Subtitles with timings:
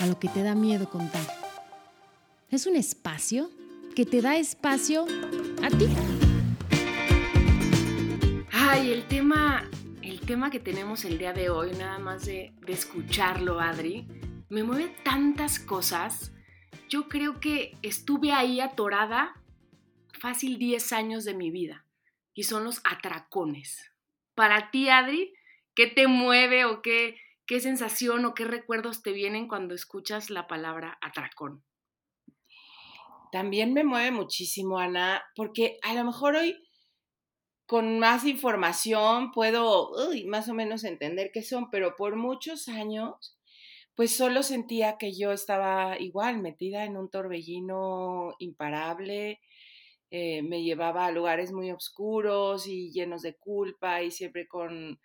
[0.00, 1.26] A lo que te da miedo contar.
[2.48, 3.50] Es un espacio
[3.94, 5.04] que te da espacio
[5.62, 5.88] a ti.
[8.50, 9.68] Ay, el tema,
[10.00, 14.06] el tema que tenemos el día de hoy, nada más de, de escucharlo, Adri,
[14.48, 16.32] me mueve tantas cosas.
[16.88, 19.34] Yo creo que estuve ahí atorada
[20.18, 21.84] fácil 10 años de mi vida
[22.32, 23.92] y son los atracones.
[24.34, 25.34] Para ti, Adri,
[25.74, 27.16] ¿qué te mueve o qué,
[27.50, 31.64] qué sensación o qué recuerdos te vienen cuando escuchas la palabra atracón?
[33.32, 36.56] También me mueve muchísimo, Ana, porque a lo mejor hoy
[37.66, 39.90] con más información puedo
[40.28, 43.36] más o menos entender qué son, pero por muchos años,
[43.96, 49.40] pues solo sentía que yo estaba igual metida en un torbellino imparable,
[50.12, 55.00] eh, me llevaba a lugares muy oscuros y llenos de culpa y siempre con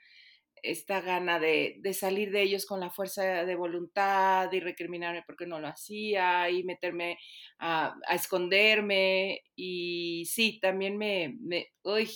[0.71, 5.59] esta gana de, salir de ellos con la fuerza de voluntad y recriminarme porque no
[5.59, 7.17] lo hacía y meterme
[7.59, 9.41] a, esconderme.
[9.55, 12.09] Y sí, también me, me, uy,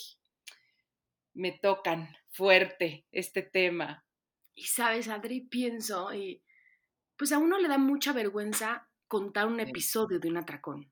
[1.33, 4.05] me tocan fuerte este tema.
[4.55, 6.43] Y sabes, Adri, pienso, y
[7.15, 10.91] pues a uno le da mucha vergüenza contar un episodio de un atracón.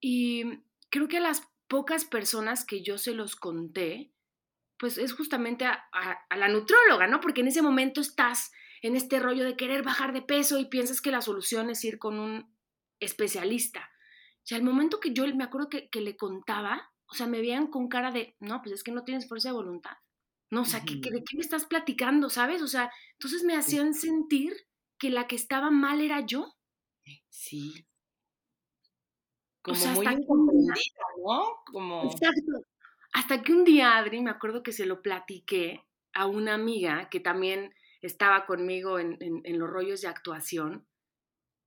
[0.00, 0.44] Y
[0.90, 4.13] creo que a las pocas personas que yo se los conté,
[4.78, 5.88] pues es justamente a,
[6.36, 7.20] la nutróloga, ¿no?
[7.20, 11.00] Porque en ese momento estás en este rollo de querer bajar de peso y piensas
[11.00, 12.54] que la solución es ir con un
[13.00, 13.90] especialista.
[14.46, 17.88] Y al momento que yo me acuerdo que, le contaba, o sea, me veían con
[17.88, 19.96] cara de, no, pues es que no tienes fuerza de voluntad.
[20.50, 22.60] No, o sea, ¿de qué me estás platicando, sabes?
[22.60, 24.54] O sea, entonces me hacían sentir
[24.98, 26.54] que la que estaba mal era yo.
[27.30, 27.86] Sí.
[29.62, 30.74] Como muy incomprendida,
[31.24, 31.42] ¿no?
[31.72, 32.04] Como...
[32.04, 32.73] Exacto.
[33.14, 37.20] Hasta que un día, Adri, me acuerdo que se lo platiqué a una amiga que
[37.20, 39.18] también estaba conmigo en,
[39.56, 40.84] los rollos de actuación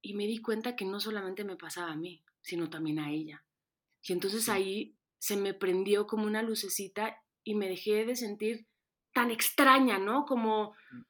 [0.02, 3.46] y me di cuenta que no solamente me pasaba a mí, sino también a ella.
[4.04, 8.68] Y entonces ahí se me prendió como una lucecita y me dejé de sentir
[9.14, 10.26] tan extraña, ¿no?
[10.26, 11.02] Como, mm.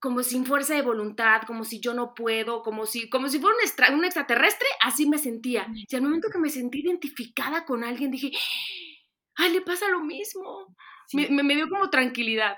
[0.00, 3.56] como sin fuerza de voluntad, como si yo no puedo, como si, como si fuera
[3.92, 5.68] un, un extraterrestre, así me sentía.
[5.86, 8.32] Y al momento que me sentí identificada con alguien, dije,
[9.36, 10.74] ay, le pasa lo mismo.
[11.12, 12.56] Me, me, dio como tranquilidad.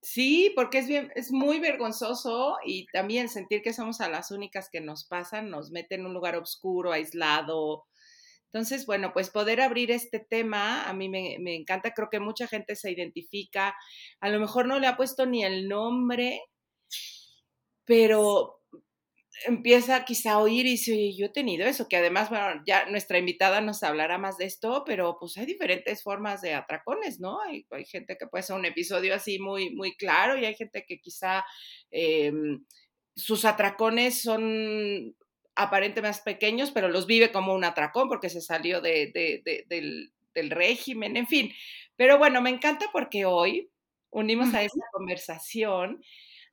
[0.00, 4.68] Sí, porque es, bien, es muy vergonzoso y también sentir que somos a las únicas
[4.70, 7.84] que nos pasan, nos mete en un lugar oscuro, aislado.
[8.46, 12.46] Entonces, bueno, pues poder abrir este tema a mí me, me encanta, creo que mucha
[12.46, 13.74] gente se identifica,
[14.20, 16.40] a lo mejor no le ha puesto ni el nombre,
[17.84, 18.57] pero
[19.46, 23.18] empieza quizá a oír y dice, yo he tenido eso, que además, bueno, ya nuestra
[23.18, 27.40] invitada nos hablará más de esto, pero pues hay diferentes formas de atracones, ¿no?
[27.40, 30.84] Hay, hay gente que puede ser un episodio así muy, muy claro y hay gente
[30.86, 31.44] que quizá
[31.90, 32.64] em,
[33.14, 35.14] sus atracones son
[35.54, 40.50] aparentemente más pequeños, pero los vive como un atracón porque se salió de, del, del,
[40.50, 41.52] régimen, en fin.
[41.96, 43.68] Pero bueno, me encanta porque hoy
[44.10, 46.00] unimos a esta conversación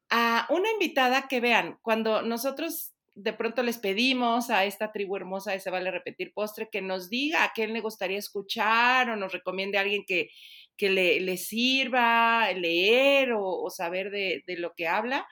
[0.09, 5.53] a una invitada que vean, cuando nosotros de pronto les pedimos a esta tribu hermosa
[5.53, 9.31] de Se Vale Repetir Postre que nos diga a quién le gustaría escuchar o nos
[9.31, 10.29] recomiende a alguien que,
[10.75, 15.25] que le, le, sirva leer o, saber de, de, lo que habla.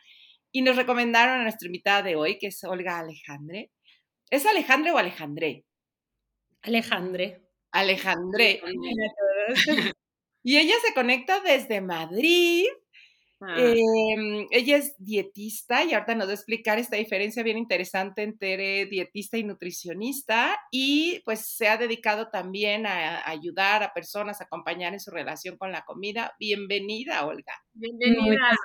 [0.51, 3.69] Y nos recomendaron a nuestra invitada de hoy, que es Olga Alejandre.
[4.29, 5.65] ¿Es Alejandre o Alejandre?
[6.61, 7.41] Alejandre.
[7.71, 8.61] Alejandre.
[10.43, 12.67] y ella se conecta desde Madrid
[13.45, 13.55] Ah.
[13.57, 18.85] Em, ella es dietista y ahorita nos va a explicar esta diferencia bien interesante entre
[18.85, 24.93] dietista y nutricionista y pues se ha dedicado también a, ayudar a personas a acompañar
[24.93, 26.35] en su relación con la comida.
[26.39, 27.53] Bienvenida, Olga.
[27.73, 28.21] Bienvenida.
[28.21, 28.57] Muchas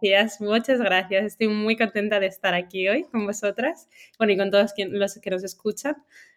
[0.00, 1.24] gracias, muchas gracias.
[1.24, 3.88] Estoy muy contenta de estar aquí hoy con vosotras,
[4.18, 5.96] bueno, y con todos los que nos escuchan.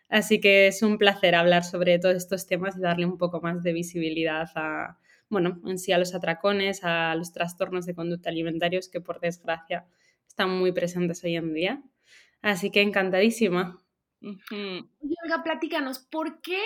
[0.09, 3.63] Así que es un placer hablar sobre todos estos temas y darle un poco más
[3.63, 4.97] de visibilidad a,
[5.29, 9.85] bueno, en sí a los atracones, a los trastornos de conducta alimentarios que por desgracia
[10.27, 11.83] están muy presentes hoy en día.
[12.41, 13.81] Así que encantadísima.
[14.21, 16.61] Olga, platícanos, ¿por qué?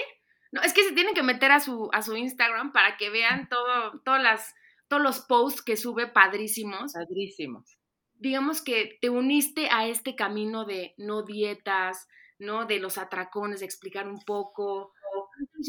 [0.52, 3.48] No, es que se tienen que meter a su, a su Instagram para que vean
[3.48, 4.54] todo, todas las,
[4.88, 6.94] todos los posts que sube padrísimos.
[6.94, 7.78] Padrísimos.
[8.16, 12.66] digamos que te uniste a este camino de no dietas, ¿no?
[12.66, 14.94] De los atracones, de explicar un poco,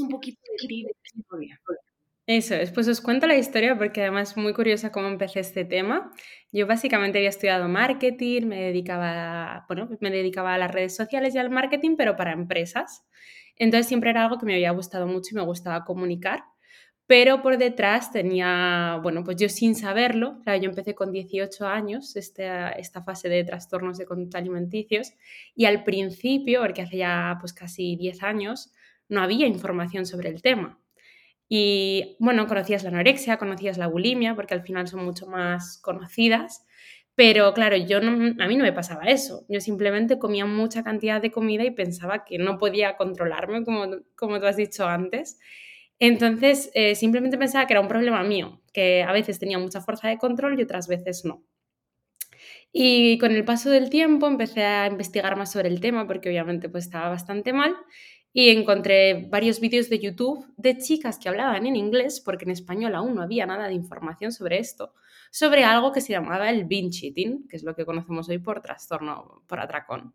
[0.01, 1.61] un poquito de ti, de historia.
[2.35, 5.67] Eso es, pues os cuento la historia porque además es muy curiosa cómo empecé este
[5.67, 6.11] tema.
[6.51, 11.39] Yo básicamente había estudiado marketing, me dedicaba, bueno, me dedicaba a las redes sociales y
[11.39, 13.05] al marketing, pero para empresas.
[13.57, 16.43] Entonces siempre era algo que me había gustado mucho y me gustaba comunicar.
[17.07, 22.17] Pero por detrás tenía, bueno, pues yo sin saberlo, claro, yo empecé con 18 años
[22.17, 25.13] esta, esta fase de trastornos de conducta alimenticios
[25.55, 28.73] y al principio, porque hace ya pues casi 10 años,
[29.11, 30.82] no había información sobre el tema.
[31.55, 36.65] Y bueno, conocías la anorexia, conocías la bulimia, porque al final son mucho más conocidas,
[37.15, 39.45] pero claro, yo a mí no me pasaba eso.
[39.51, 43.85] Yo simplemente comía mucha cantidad de comida y pensaba que no podía controlarme, como,
[44.17, 45.39] como tú has dicho antes.
[45.99, 50.09] Entonces, eh, simplemente pensaba que era un problema mío, que a veces tenía mucha fuerza
[50.09, 51.45] de control y otras veces no.
[52.73, 56.71] Y con el paso del tiempo empecé a investigar más sobre el tema porque obviamente
[56.71, 57.77] pues estaba bastante mal
[58.33, 62.95] y encontré varios vídeos de YouTube de chicas que hablaban en inglés, porque en español
[62.95, 64.95] aún no había nada de información sobre esto,
[65.31, 68.63] sobre algo que se llamaba el binge eating, que es lo que conocemos hoy por
[68.63, 70.15] trastorno por atracón.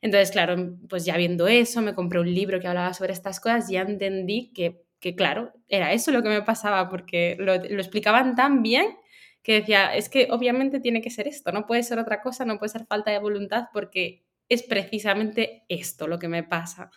[0.00, 3.68] Entonces, claro, pues ya viendo eso, me compré un libro que hablaba sobre estas cosas
[3.68, 8.34] ya entendí que, que claro, era eso lo que me pasaba, porque lo, lo explicaban
[8.34, 8.96] tan bien
[9.42, 12.58] que decía, es que obviamente tiene que ser esto, no puede ser otra cosa, no
[12.58, 16.90] puede ser falta de voluntad, porque es precisamente esto lo que me pasa.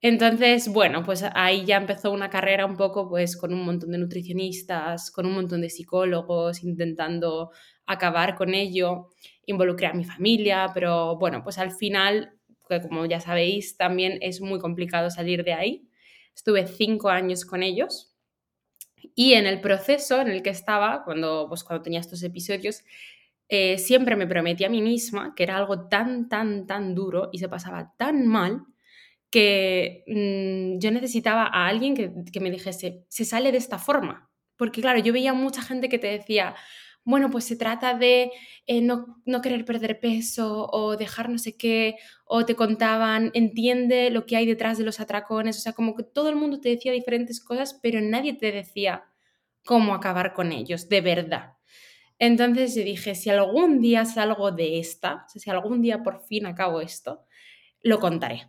[0.00, 3.98] Entonces, bueno, pues ahí ya empezó una carrera un poco pues con un montón de
[3.98, 7.50] nutricionistas, con un montón de psicólogos, intentando
[7.86, 9.08] acabar con ello,
[9.46, 12.32] involucré a mi familia, pero bueno, pues al final,
[12.88, 15.88] como ya sabéis, también es muy complicado salir de ahí.
[16.34, 18.14] Estuve cinco años con ellos
[19.14, 22.82] y en el proceso en el que estaba, cuando, pues cuando tenía estos episodios,
[23.48, 27.38] eh, siempre me prometí a mí misma que era algo tan, tan, tan duro y
[27.38, 28.62] se pasaba tan mal
[29.30, 34.30] que mm, yo necesitaba a alguien que, me dijese, se sale de esta forma.
[34.56, 36.54] Porque claro, yo veía mucha gente que te decía,
[37.04, 38.32] bueno, pues se trata de
[38.66, 44.10] eh, no, no, querer perder peso o dejar no sé qué, o te contaban, entiende
[44.10, 46.70] lo que hay detrás de los atracones, o sea, como que todo el mundo te
[46.70, 49.04] decía diferentes cosas, pero nadie te decía
[49.64, 51.54] cómo acabar con ellos, de verdad.
[52.18, 56.80] Entonces yo dije, si algún día salgo de esta, si algún día por fin acabo
[56.80, 57.24] esto,
[57.82, 58.48] lo contaré.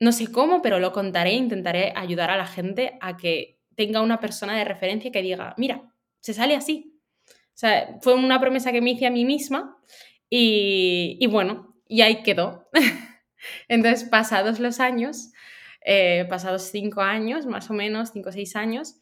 [0.00, 4.20] No sé cómo, pero lo contaré intentaré ayudar a la gente a que tenga una
[4.20, 5.82] persona de referencia que diga, mira,
[6.20, 7.00] se sale así.
[7.28, 9.78] O sea, fue una promesa que me hice a mí misma
[10.28, 12.68] y, bueno, y ahí quedó.
[13.68, 15.32] Entonces, pasados los años,
[15.84, 18.96] eh, pasados cinco años, más o menos, cinco o seis años,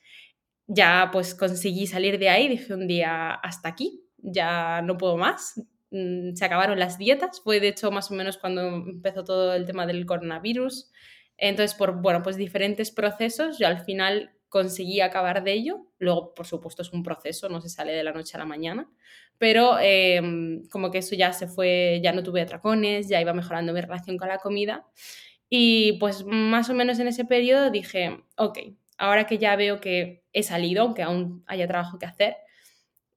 [0.67, 5.55] ya pues conseguí salir de ahí, dije un día hasta aquí, ya no puedo más,
[5.93, 9.67] Mm, se acabaron las dietas, fue de hecho más o menos cuando empezó todo el
[9.67, 10.91] tema del coronavirus.
[11.37, 15.87] Entonces, por bueno, pues diferentes procesos, yo al final conseguí acabar de ello.
[15.99, 18.91] Luego, por supuesto, es un proceso, no se sale de la noche a la mañana,
[19.39, 23.73] pero em, como que eso ya se fue, ya no tuve atracones, ya iba mejorando
[23.73, 24.87] mi relación con la comida.
[25.49, 28.59] Y pues más o menos en ese periodo dije, ok,
[28.99, 32.37] ahora que ya veo que he salido, aunque aún haya trabajo que hacer,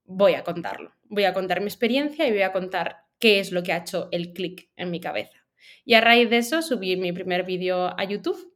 [0.06, 0.95] voy a contarlo.
[1.10, 4.10] Voy a contar mi experiencia y voy a contar qué es lo que ha hecho
[4.12, 5.46] el clic en mi cabeza.
[5.84, 8.56] Y a raíz de eso subí mi primer vídeo a YouTube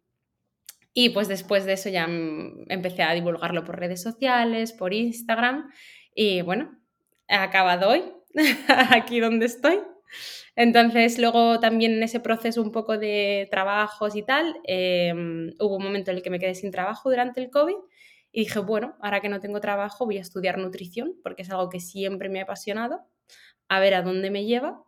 [0.93, 5.71] y pues después de eso ya empecé a divulgarlo por redes sociales, por Instagram
[6.13, 6.77] y bueno,
[7.27, 8.03] he acabado hoy,
[8.67, 9.79] aquí donde estoy.
[10.55, 15.83] Entonces, luego también en ese proceso un poco de trabajos y tal, em, hubo un
[15.83, 17.75] momento en el que me quedé sin trabajo durante el COVID
[18.31, 21.69] y dije, bueno, ahora que no tengo trabajo voy a estudiar nutrición porque es algo
[21.69, 23.01] que siempre me ha apasionado,
[23.67, 24.83] a ver a dónde me lleva.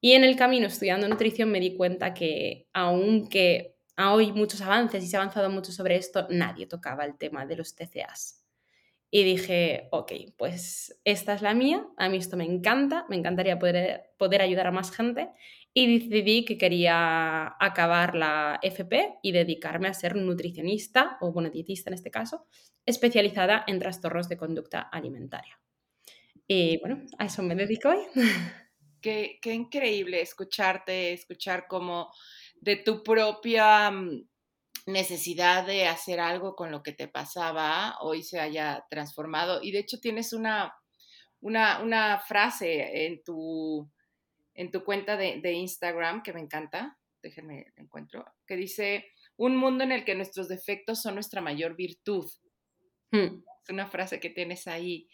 [0.00, 5.08] Y en el camino estudiando nutrición me di cuenta que aunque hay muchos avances y
[5.08, 8.44] se ha avanzado mucho sobre esto, nadie tocaba el tema de los TCAs.
[9.10, 13.58] Y dije, ok, pues esta es la mía, a mí esto me encanta, me encantaría
[13.58, 15.30] poder, poder ayudar a más gente
[15.74, 21.90] y decidí que quería acabar la FP y dedicarme a ser nutricionista, o bueno, dietista
[21.90, 22.46] en este caso,
[22.84, 25.60] especializada en trastornos de conducta alimentaria.
[26.46, 27.98] Y bueno, a eso me dedico hoy.
[29.00, 32.10] Qué, qué increíble escucharte, escuchar como
[32.56, 34.28] de tu propia mm,
[34.86, 39.60] necesidad de hacer algo con lo que te pasaba, hoy se haya transformado.
[39.62, 40.74] Y de hecho tienes una,
[41.40, 43.88] una, una frase en tu,
[44.58, 49.84] en tu cuenta de, de, Instagram que me encanta, déjenme encuentro, que dice, un mundo
[49.84, 52.28] en el que nuestros defectos son nuestra mayor virtud.
[53.12, 53.40] Hmm.
[53.62, 55.08] Es una frase que tienes ahí.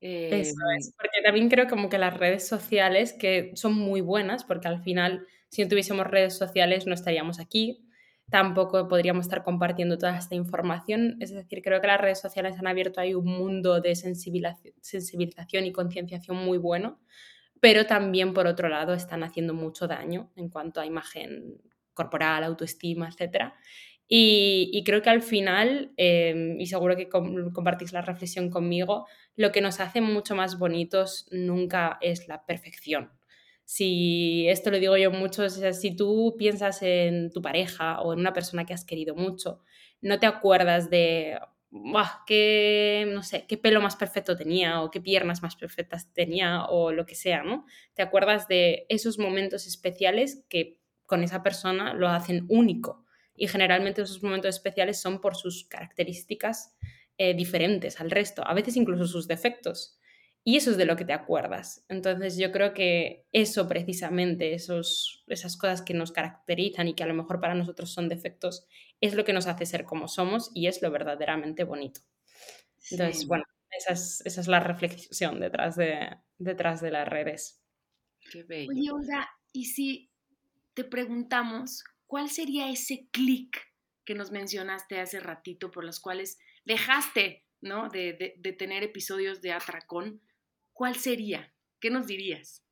[0.00, 4.44] Eso es, em, porque también creo como que las redes sociales, que son muy buenas,
[4.44, 7.84] porque al final, si no tuviésemos redes sociales, no estaríamos aquí,
[8.30, 11.16] tampoco podríamos estar compartiendo toda esta información.
[11.18, 15.72] Es decir, creo que las redes sociales han abierto ahí un mundo de sensibilización y
[15.72, 17.00] concienciación muy bueno,
[17.60, 21.60] pero también, por otro lado, están haciendo mucho daño en cuanto a imagen
[21.94, 23.52] corporal, autoestima, etc.
[24.08, 29.60] Y, creo que al final, em, y seguro que compartís la reflexión conmigo, lo que
[29.60, 33.10] nos hace mucho más bonitos nunca es la perfección.
[33.64, 38.32] Si esto lo digo yo mucho, si tú piensas en tu pareja o en una
[38.32, 39.60] persona que has querido mucho,
[40.00, 41.38] no te acuerdas de
[42.26, 46.92] qué, no sé, qué pelo más perfecto tenía o qué piernas más perfectas tenía o
[46.92, 47.66] lo que sea, ¿no?
[47.94, 54.02] Te acuerdas de esos momentos especiales que con esa persona lo hacen único y generalmente
[54.02, 56.76] esos momentos especiales son por sus características
[57.18, 59.98] eh, diferentes al resto, a veces incluso sus defectos.
[60.44, 61.84] Y eso es de lo que te acuerdas.
[61.88, 67.06] Entonces yo creo que eso precisamente, esos, esas cosas que nos caracterizan y que a
[67.06, 68.66] lo mejor para nosotros son defectos,
[69.00, 72.00] es lo que nos hace ser como somos y es lo verdaderamente bonito.
[72.90, 77.62] Entonces, bueno, esa es, esa es, la reflexión detrás de, detrás de las redes.
[78.30, 78.70] Qué bello.
[78.70, 80.10] Oye, Olga, y si
[80.74, 83.56] te preguntamos ¿cuál sería ese clic
[84.04, 87.88] que nos mencionaste hace ratito por los cuales dejaste ¿no?
[87.90, 90.20] de, tener episodios de atracón?
[90.72, 91.52] ¿Cuál sería?
[91.78, 92.64] ¿Qué nos dirías?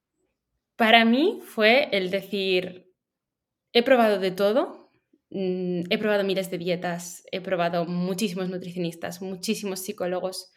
[0.74, 2.92] Para mí fue el decir,
[3.72, 4.75] he probado de todo,
[5.30, 10.52] he probado miles de dietas, he probado muchísimos nutricionistas, muchísimos psicólogos,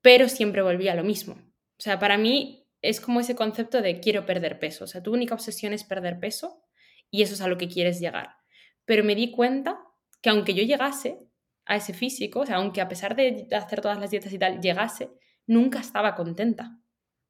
[0.00, 1.34] pero siempre volví a lo mismo.
[1.34, 4.84] O sea, para mí es como ese concepto de quiero perder peso.
[4.84, 6.62] O sea, tu única obsesión es perder peso
[7.10, 8.36] y eso es a lo que quieres llegar.
[8.84, 9.80] Pero me di cuenta
[10.20, 11.18] que aunque yo llegase
[11.66, 14.60] a ese físico, o sea, aunque a pesar de hacer todas las dietas y tal,
[14.60, 15.10] llegase,
[15.46, 16.78] nunca estaba contenta.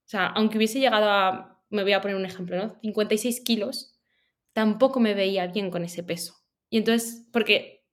[0.05, 2.79] O sea, aunque hubiese llegado a, me voy a poner un ejemplo, ¿no?
[2.83, 3.99] 56 kilos,
[4.53, 6.44] tampoco me veía bien con ese peso.
[6.75, 7.87] Y entonces, porque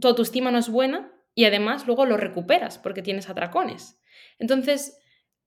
[0.00, 4.00] tu autoestima no es buena y además luego lo recuperas porque tienes atracones.
[4.38, 4.96] Entonces,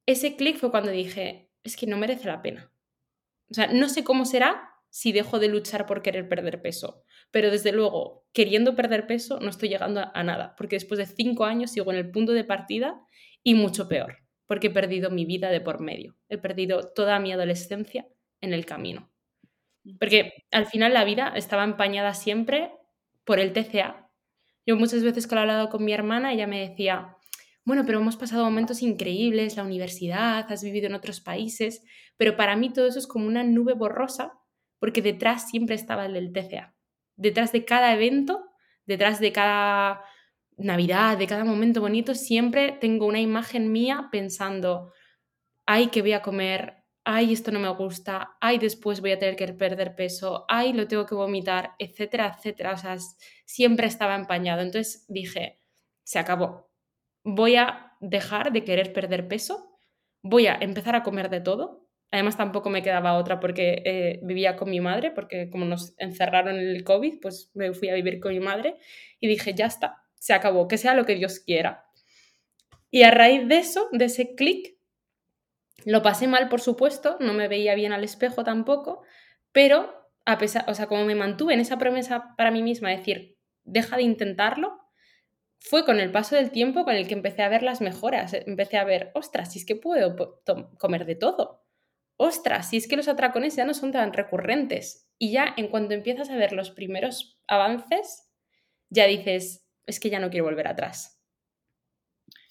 [0.05, 2.69] ese clic fue cuando dije, es que no merece la pena.
[3.49, 7.05] O sea, no sé cómo será, si dejo de luchar por querer perder peso.
[7.31, 11.45] Pero desde luego, queriendo perder peso, no estoy llegando a, nada, porque después de cinco
[11.45, 12.99] años sigo en el punto de partida
[13.41, 17.31] y mucho peor, porque he perdido mi vida de por medio, he perdido toda mi
[17.31, 18.05] adolescencia
[18.41, 19.09] en el camino.
[19.99, 22.71] Porque al final la vida estaba empañada siempre
[23.25, 24.09] por el TCA.
[24.65, 27.17] Yo muchas veces que he hablado con mi hermana, ella me decía,
[27.65, 31.83] bueno, pero hemos pasado momentos increíbles, la universidad, has vivido en otros países,
[32.17, 34.33] pero para mí todo eso es como una nube borrosa
[34.79, 36.75] porque detrás siempre estaba el del TCA.
[37.15, 38.45] Detrás de cada evento,
[38.85, 40.03] detrás de cada
[40.57, 44.91] Navidad, de cada momento bonito, siempre tengo una imagen mía pensando,
[45.65, 46.78] ay, que voy a comer,
[47.11, 50.87] ay, esto no me gusta, ay, después voy a tener que perder peso, ay, lo
[50.87, 52.73] tengo que vomitar, etcétera, etcétera.
[52.73, 52.97] O sea,
[53.45, 54.61] siempre estaba empañado.
[54.61, 55.59] Entonces dije,
[56.03, 56.69] se acabó.
[57.23, 59.79] Voy a dejar de querer perder peso,
[60.21, 64.55] voy a empezar a comer de todo, Además tampoco me quedaba otra porque eh, vivía
[64.55, 68.19] con mi madre, porque como nos encerraron en el COVID, pues me fui a vivir
[68.19, 68.77] con mi madre
[69.19, 71.85] y dije, ya está, se acabó, que sea lo que Dios quiera.
[72.89, 74.78] Y a raíz de eso, de ese clic,
[75.85, 79.01] lo pasé mal, por supuesto, no me veía bien al espejo tampoco,
[79.51, 83.37] pero a pesar, o sea, como me mantuve en esa promesa para mí misma, decir,
[83.63, 84.79] deja de intentarlo,
[85.59, 88.33] fue con el paso del tiempo con el que empecé a ver las mejoras.
[88.33, 90.41] Empecé a ver, ostras, si es que puedo
[90.77, 91.65] comer de todo
[92.21, 95.09] ostras, si es que los atracones ya no son tan recurrentes.
[95.17, 98.29] Y ya en cuanto empiezas a ver los primeros avances,
[98.89, 101.17] ya dices, es que ya no quiero volver atrás.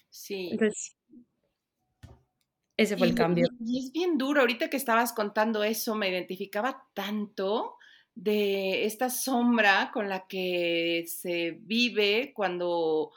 [0.08, 0.48] Sí.
[0.52, 0.96] Entonces,
[2.78, 3.48] ese fue el cambio.
[3.60, 7.74] Y es bien duro, ahorita que estabas contando eso, me identificaba tanto
[8.14, 13.10] de esta sombra con la que se vive cuando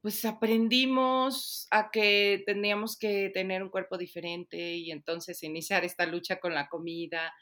[0.00, 6.40] pues aprendimos a que teníamos que tener un cuerpo diferente y entonces iniciar esta lucha
[6.40, 7.32] con la comida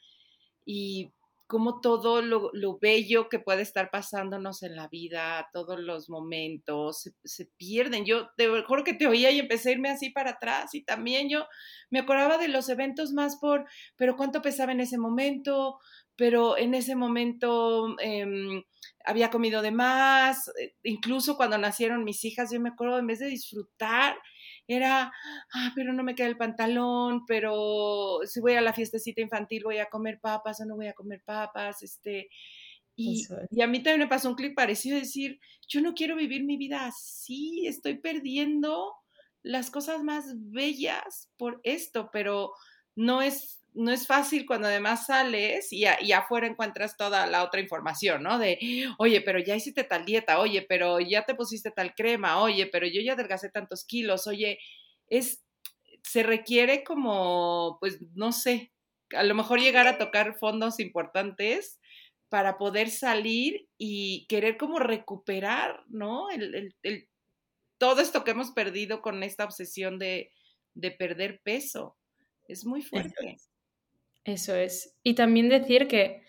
[0.65, 1.13] y
[1.53, 7.45] como todo lo, bello que puede estar pasándonos en la vida, todos los momentos se,
[7.59, 8.07] pierden.
[8.07, 11.29] Yo te juro que te oía y empecé a irme así para atrás y también
[11.29, 11.45] yo
[11.91, 13.67] me acordaba de los eventos más por,
[13.97, 15.79] pero cuánto pesaba en ese momento,
[16.17, 18.63] pero en ese momento em,
[19.05, 23.19] había comido de más, eh, incluso cuando nacieron mis hijas, yo me acuerdo, en vez
[23.19, 24.17] de disfrutar,
[24.69, 25.13] era,
[25.55, 29.79] ah, pero no me queda el pantalón, pero si voy a la fiestecita infantil voy
[29.79, 32.29] a comer papas o no voy a comer papas, este,
[32.95, 36.45] y, y, a mí también me pasó un clip parecido, decir, yo no quiero vivir
[36.45, 38.95] mi vida así, estoy perdiendo
[39.43, 42.53] las cosas más bellas por esto, pero
[42.95, 47.61] no es, no es fácil cuando además sales y, y, afuera encuentras toda la otra
[47.61, 48.39] información, ¿no?
[48.39, 48.59] De,
[48.99, 52.87] oye, pero ya hiciste tal dieta, oye, pero ya te pusiste tal crema, oye, pero
[52.87, 54.59] yo ya adelgacé tantos kilos, oye,
[55.07, 55.43] es,
[56.03, 58.73] se requiere como, pues, no sé,
[59.15, 61.81] a lo mejor llegar a tocar fondos importantes
[62.29, 66.31] para poder salir y querer como recuperar, ¿no?
[66.31, 67.09] El, el,
[67.79, 70.33] todo esto que hemos perdido con esta obsesión de,
[70.75, 71.99] de perder peso.
[72.49, 73.39] Es muy fuerte.
[74.25, 74.99] Eso es.
[75.03, 76.23] Y también decir que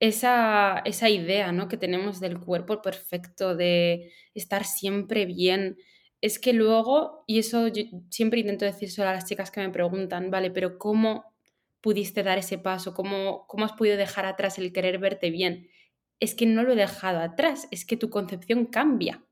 [0.00, 1.68] esa, esa idea ¿no?
[1.68, 5.76] que tenemos del cuerpo perfecto, de estar siempre bien,
[6.20, 9.70] es que luego, y eso yo siempre intento decir solo a las chicas que me
[9.70, 11.34] preguntan, vale, pero ¿cómo
[11.80, 12.94] pudiste dar ese paso?
[12.94, 15.68] ¿Cómo, ¿Cómo has podido dejar atrás el querer verte bien?
[16.20, 19.24] Es que no lo he dejado atrás, es que tu concepción cambia.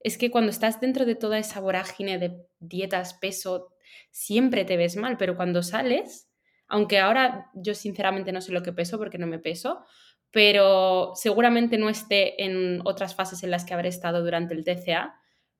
[0.00, 3.72] Es que cuando estás dentro de toda esa vorágine de dietas, peso,
[4.10, 6.28] siempre te ves mal, pero cuando sales,
[6.68, 9.84] aunque ahora yo sinceramente no sé lo que peso porque no me peso,
[10.30, 15.14] pero seguramente no esté en otras fases en las que habré estado durante el TCA,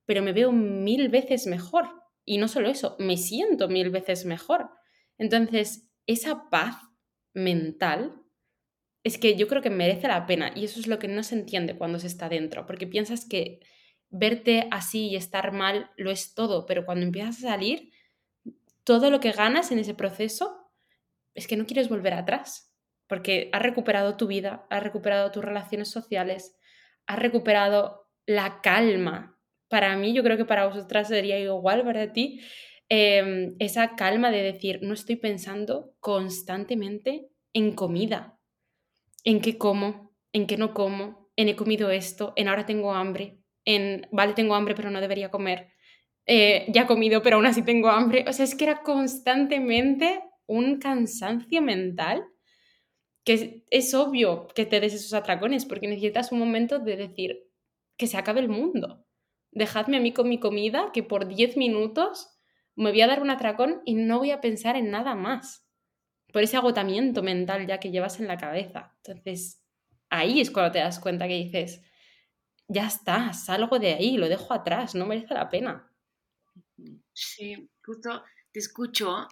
[0.04, 1.88] pero me veo mil veces mejor.
[2.24, 4.70] Y no solo eso, me siento mil veces mejor.
[5.18, 6.76] Entonces, esa paz
[7.34, 8.20] mental
[9.04, 11.34] es que yo creo que merece la pena y eso es lo que no se
[11.34, 13.60] entiende cuando se está dentro, porque piensas que
[14.08, 17.92] verte así y estar mal lo es todo, pero cuando empiezas a salir,
[18.82, 20.63] todo lo que ganas en ese proceso
[21.34, 22.72] es que no quieres volver atrás,
[23.08, 26.56] porque has recuperado tu vida, has recuperado tus relaciones sociales,
[27.06, 29.38] has recuperado la calma.
[29.68, 32.40] Para mí, yo creo que para vosotras sería igual, para ti,
[32.88, 38.38] Em, esa calma de decir, no estoy pensando constantemente en comida,
[39.24, 43.38] en qué como, en qué no como, en he comido esto, en ahora tengo hambre,
[43.64, 45.72] en vale, tengo hambre pero no debería comer,
[46.26, 48.24] eh, ya he comido pero aún así tengo hambre.
[48.28, 52.26] O sea, es que era constantemente un cansancio mental
[53.24, 57.50] que es, obvio que te des esos atracones porque necesitas un momento de decir
[57.96, 59.06] que se acabe el mundo.
[59.50, 62.28] Dejadme a mí con mi comida que por 10 minutos
[62.76, 65.66] me voy a dar un atracón y no voy a pensar en nada más.
[66.32, 68.94] Por ese agotamiento mental ya que llevas en la cabeza.
[69.04, 69.62] Entonces,
[70.10, 71.82] ahí es cuando te das cuenta que dices,
[72.68, 75.90] ya está, salgo de ahí, lo dejo atrás, no merece la pena.
[77.12, 79.28] Sí, justo te escucho.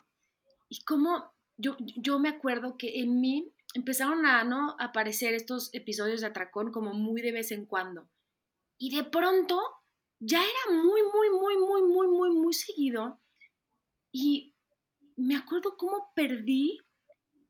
[0.72, 4.74] Y como yo, yo me acuerdo que en mí empezaron a ¿no?
[4.80, 8.08] aparecer estos episodios de atracón como muy de vez en cuando.
[8.78, 9.60] Y de pronto
[10.18, 13.20] ya era muy, muy, muy, muy, muy, muy, muy seguido
[14.12, 14.54] y
[15.16, 16.78] me acuerdo cómo perdí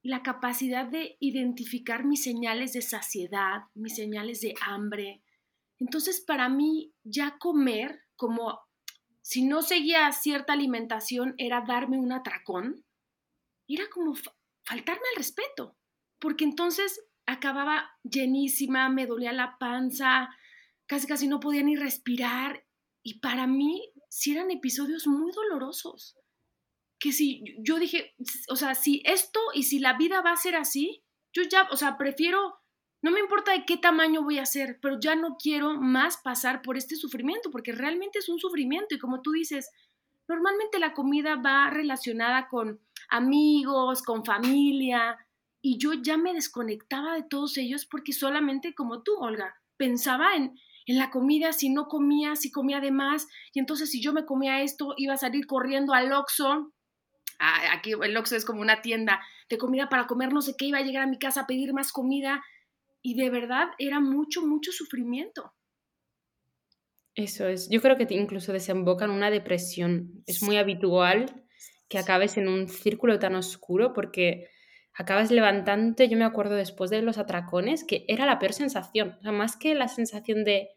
[0.03, 5.23] la capacidad de identificar mis señales de saciedad, mis señales de hambre.
[5.79, 8.59] Entonces, para mí, ya comer, como
[9.21, 12.85] si no seguía cierta alimentación, era darme un atracón,
[13.77, 14.15] era como
[14.65, 15.77] faltarme al respeto,
[16.19, 20.29] porque entonces acababa llenísima, me dolía la panza,
[20.87, 22.67] casi casi no podía ni respirar,
[23.05, 26.17] y para mí sí eran episodios muy dolorosos
[27.03, 28.15] que si yo dije,
[28.49, 31.03] o sea, si esto y si la vida va a ser así,
[31.35, 32.61] yo ya, o sea, prefiero,
[33.03, 36.63] no me importa de qué tamaño voy a ser, pero ya no quiero más pasar
[36.63, 39.69] por este sufrimiento, porque realmente es un sufrimiento y como tú dices,
[40.29, 45.19] normalmente la comida va relacionada con amigos, con familia,
[45.61, 50.59] y yo ya me desconectaba de todos ellos porque solamente como tú, Olga, pensaba en,
[50.87, 54.27] en la comida, si no comía, si comía de más, y entonces si yo me
[54.27, 56.73] comía esto, iba a salir corriendo al Oxxo
[57.73, 60.79] aquí el Oxxo es como una tienda de comida para comer, no sé qué, iba
[60.79, 62.43] a llegar a mi casa a pedir más comida
[63.03, 65.53] y de verdad era mucho, mucho sufrimiento.
[67.15, 70.23] Eso es, yo creo que incluso desemboca en una depresión.
[70.27, 71.45] Es muy habitual
[71.89, 74.49] que acabes en un círculo tan oscuro porque
[74.95, 79.23] acabas levantándote, yo me acuerdo después de los atracones, que era la peor sensación, o
[79.23, 80.71] sea, más que la sensación de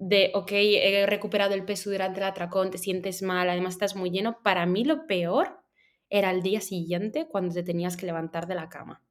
[0.00, 4.10] de, ok, he recuperado el peso durante el atracón, te sientes mal, además estás muy
[4.10, 5.62] lleno, para mí lo peor
[6.08, 9.04] era el día siguiente cuando te tenías que levantar de la cama.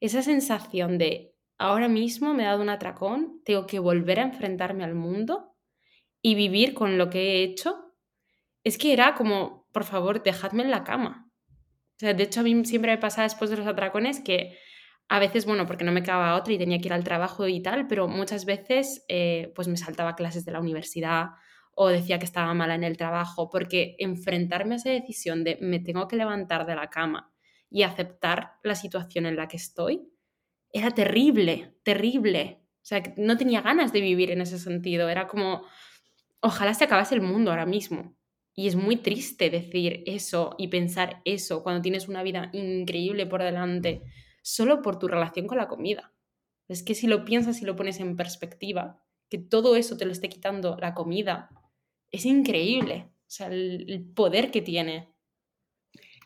[0.00, 4.84] Esa sensación de, ahora mismo me he dado un atracón, tengo que volver a enfrentarme
[4.84, 5.56] al mundo
[6.22, 7.94] y vivir con lo que he hecho,
[8.64, 11.30] es que era como, por favor, dejadme en la cama.
[11.96, 14.56] O sea, de hecho, a mí siempre me pasa después de los atracones que
[15.08, 17.60] a veces, bueno, porque no me quedaba otra y tenía que ir al trabajo y
[17.60, 21.30] tal, pero muchas veces eh, pues me saltaba clases de la universidad
[21.74, 25.80] o decía que estaba mala en el trabajo, porque enfrentarme a esa decisión de me
[25.80, 27.32] tengo que levantar de la cama
[27.70, 30.10] y aceptar la situación en la que estoy,
[30.72, 32.60] era terrible, terrible.
[32.82, 35.64] O sea, no tenía ganas de vivir en ese sentido, era como,
[36.40, 38.16] ojalá se acabase el mundo ahora mismo.
[38.54, 43.42] Y es muy triste decir eso y pensar eso cuando tienes una vida increíble por
[43.42, 44.02] delante
[44.42, 46.12] solo por tu relación con la comida.
[46.68, 50.12] Es que si lo piensas y lo pones en perspectiva, que todo eso te lo
[50.12, 51.50] esté quitando la comida,
[52.10, 53.10] es increíble.
[53.26, 55.08] O sea, el, poder que tiene.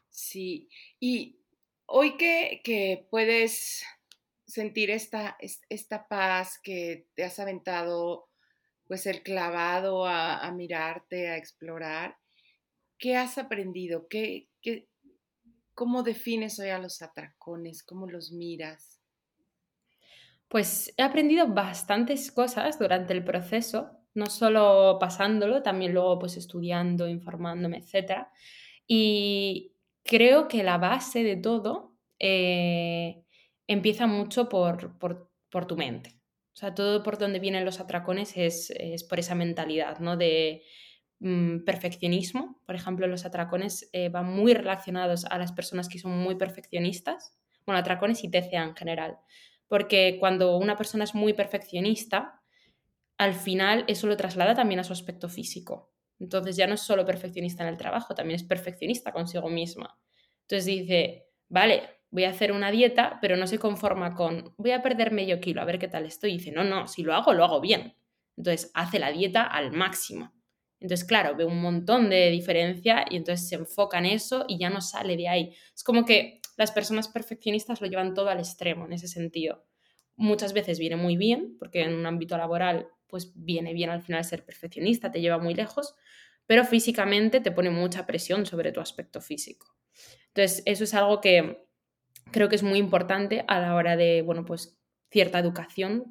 [0.09, 0.69] Sí,
[1.01, 1.41] y
[1.87, 3.85] hoy que, que puedes
[4.53, 5.39] sentir esta,
[5.71, 8.29] esta paz que te has aventado,
[8.87, 12.19] pues el clavado a, mirarte, a explorar,
[12.99, 14.09] ¿qué has aprendido?
[14.09, 14.89] ¿Qué, qué,
[15.73, 17.83] ¿Cómo defines hoy a los atracones?
[17.83, 19.01] ¿Cómo los miras?
[20.49, 27.09] Pues he aprendido bastantes cosas durante el proceso, no solo pasándolo, también luego pues estudiando,
[27.09, 28.27] informándome, etc.
[28.87, 29.73] Y
[30.05, 33.22] creo que la base de todo eh,
[33.73, 36.21] empieza mucho por, por, tu mente.
[36.55, 40.17] O sea, todo por donde vienen los atracones es, es por esa mentalidad, ¿no?
[40.17, 40.63] De
[41.21, 42.61] mm, perfeccionismo.
[42.67, 47.39] Por ejemplo, los atracones eh, van muy relacionados a las personas que son muy perfeccionistas.
[47.65, 49.19] Bueno, atracones y TCA en general.
[49.69, 52.43] Porque cuando una persona es muy perfeccionista,
[53.19, 55.93] al final eso lo traslada también a su aspecto físico.
[56.19, 59.99] Entonces ya no es solo perfeccionista en el trabajo, también es perfeccionista consigo misma.
[60.43, 64.83] Entonces dice, vale, voy a hacer una dieta, pero no se conforma con, voy a
[64.83, 66.33] perder medio kilo, a ver qué tal estoy.
[66.33, 67.97] Y dice, no, no, si lo hago, lo hago bien.
[68.37, 70.33] Entonces hace la dieta al máximo.
[70.79, 74.69] Entonces, claro, ve un montón de diferencia y entonces se enfoca en eso y ya
[74.69, 75.55] no sale de ahí.
[75.75, 79.65] Es como que las personas perfeccionistas lo llevan todo al extremo en ese sentido.
[80.17, 84.25] Muchas veces viene muy bien, porque en un ámbito laboral, pues viene bien al final
[84.25, 85.95] ser perfeccionista, te lleva muy lejos,
[86.47, 89.75] pero físicamente te pone mucha presión sobre tu aspecto físico.
[90.29, 91.65] Entonces, eso es algo que
[92.31, 94.79] creo que es muy importante a la hora de, bueno, pues
[95.11, 96.07] cierta educación.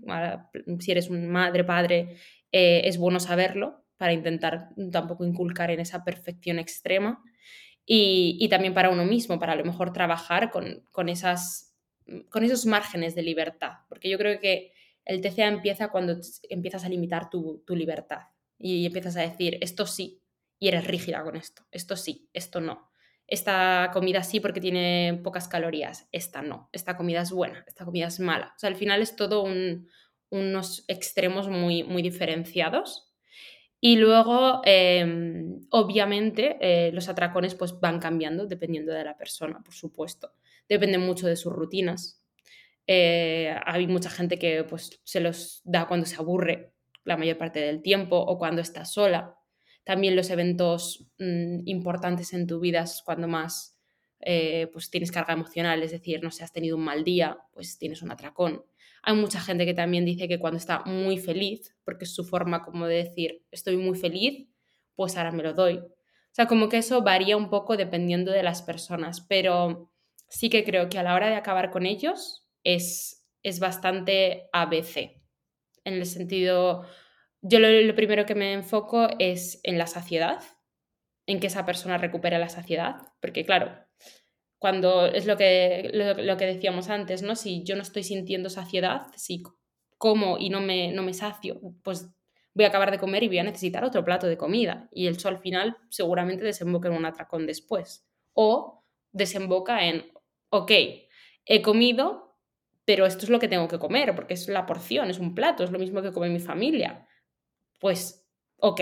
[0.79, 2.17] Si eres un madre, padre,
[2.51, 7.21] eh, es bueno saberlo para intentar tampoco inculcar en esa perfección extrema.
[7.85, 11.75] Y, también para uno mismo, para a lo mejor trabajar con, esas,
[12.29, 13.79] con esos márgenes de libertad.
[13.89, 14.71] Porque yo creo que
[15.03, 16.15] el TCA empieza cuando
[16.49, 18.21] empiezas a limitar tu, tu libertad
[18.57, 20.21] y empiezas a decir, esto sí,
[20.59, 22.90] y eres rígida con esto, esto sí, esto no
[23.31, 28.07] esta comida sí porque tiene pocas calorías, esta no, esta comida es buena, esta comida
[28.07, 28.51] es mala.
[28.57, 29.45] O sea, al final es todo
[30.29, 33.09] unos extremos muy, muy diferenciados.
[33.79, 39.73] Y luego, em, obviamente, eh, los atracones pues, van cambiando dependiendo de la persona, por
[39.73, 40.33] supuesto.
[40.67, 42.21] Depende mucho de sus rutinas.
[42.85, 46.73] Eh, hay mucha gente que pues, se los da cuando se aburre
[47.05, 49.40] la mayor parte del tiempo o cuando está sola
[49.83, 53.77] también los eventos mm, importantes en tu vida es cuando más
[54.19, 57.77] eh, pues tienes carga emocional, es decir, no sé, has tenido un mal día, pues
[57.77, 58.63] tienes un atracón.
[59.03, 62.61] Hay mucha gente que también dice que cuando está muy feliz, porque es su forma
[62.61, 64.47] como de decir, estoy muy feliz,
[64.95, 65.77] pues ahora me lo doy.
[65.77, 69.91] O sea, como que eso varía un poco dependiendo de las personas, pero
[70.29, 75.19] sí que creo que a la hora de acabar con ellos es, es bastante ABC,
[75.83, 76.85] en el sentido,
[77.41, 80.43] yo lo, primero que me enfoco es en la saciedad,
[81.25, 83.71] en que esa persona recupere la saciedad, porque claro,
[84.59, 87.35] cuando es lo que, lo, que decíamos antes, ¿no?
[87.35, 89.41] Si yo no estoy sintiendo saciedad, si
[89.97, 92.09] como y no me, no me sacio, pues
[92.53, 94.87] voy a acabar de comer y voy a necesitar otro plato de comida.
[94.91, 98.05] Y el al final seguramente desemboca en un atracón después.
[98.33, 100.11] O desemboca en,
[100.49, 100.71] ok,
[101.45, 102.37] he comido,
[102.85, 105.63] pero esto es lo que tengo que comer, porque es la porción, es un plato,
[105.63, 107.07] es lo mismo que come mi familia
[107.81, 108.25] pues
[108.57, 108.79] ok,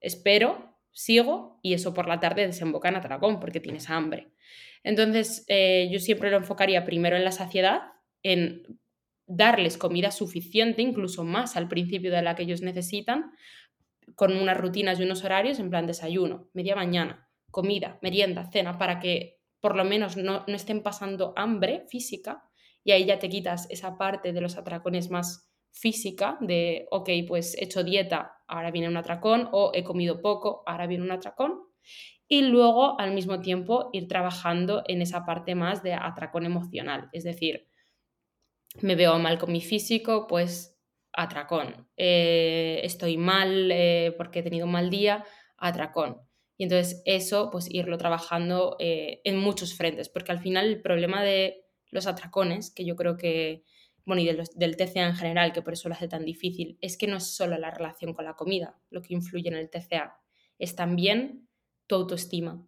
[0.00, 4.32] espero, sigo y eso por la tarde desemboca en atracón porque tienes hambre.
[4.82, 8.80] Entonces, eh, yo siempre lo enfocaría primero en la saciedad, en
[9.26, 13.30] darles comida suficiente, incluso más al principio de la que ellos necesitan,
[14.16, 18.98] con unas rutinas y unos horarios en plan desayuno, media mañana, comida, merienda, cena, para
[18.98, 22.42] que por lo menos no, no estén pasando hambre física
[22.82, 27.56] y ahí ya te quitas esa parte de los atracones más física de, ok, pues
[27.56, 31.60] he hecho dieta, ahora viene un atracón, o he comido poco, ahora viene un atracón.
[32.28, 37.08] Y luego, al mismo tiempo, ir trabajando en esa parte más de atracón emocional.
[37.12, 37.68] Es decir,
[38.80, 40.76] me veo mal con mi físico, pues
[41.12, 41.88] atracón.
[41.96, 45.24] Eh, estoy mal eh, porque he tenido un mal día,
[45.56, 46.20] atracón.
[46.56, 51.22] Y entonces eso, pues irlo trabajando eh, en muchos frentes, porque al final el problema
[51.22, 53.64] de los atracones, que yo creo que
[54.04, 57.06] bueno, y del TCA en general, que por eso lo hace tan difícil, es que
[57.06, 60.20] no es solo la relación con la comida lo que influye en el TCA,
[60.58, 61.48] es también
[61.86, 62.66] tu autoestima,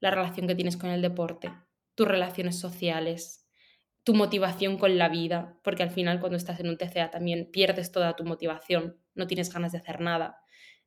[0.00, 1.52] la relación que tienes con el deporte,
[1.94, 3.48] tus relaciones sociales,
[4.04, 7.92] tu motivación con la vida, porque al final cuando estás en un TCA también pierdes
[7.92, 10.40] toda tu motivación, no tienes ganas de hacer nada.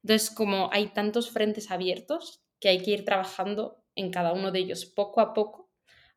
[0.04, 4.60] Entonces, como hay tantos frentes abiertos, que hay que ir trabajando en cada uno de
[4.60, 5.72] ellos poco a poco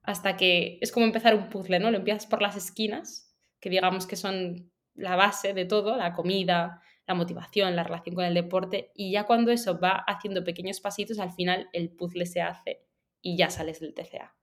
[0.04, 1.90] hasta que es como empezar un puzzle, ¿no?
[1.90, 3.23] Lo empiezas por las esquinas,
[3.64, 8.26] que digamos que son la base de todo, la comida, la motivación, la relación con
[8.26, 12.42] el deporte, y ya cuando eso va haciendo pequeños pasitos, al final el puzzle se
[12.42, 12.84] hace
[13.22, 14.36] y ya sales del TCA.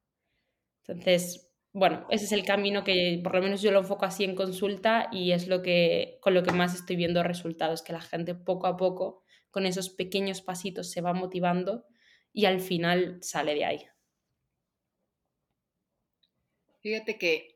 [0.87, 4.33] Entonces, bueno, ese es el camino que por lo menos yo lo enfoco así en
[4.33, 8.33] consulta y es lo que con lo que más estoy viendo resultados, que la gente
[8.33, 11.85] poco a poco con esos pequeños pasitos se va motivando
[12.33, 13.85] y al final sale de ahí.
[16.79, 17.50] Fíjate que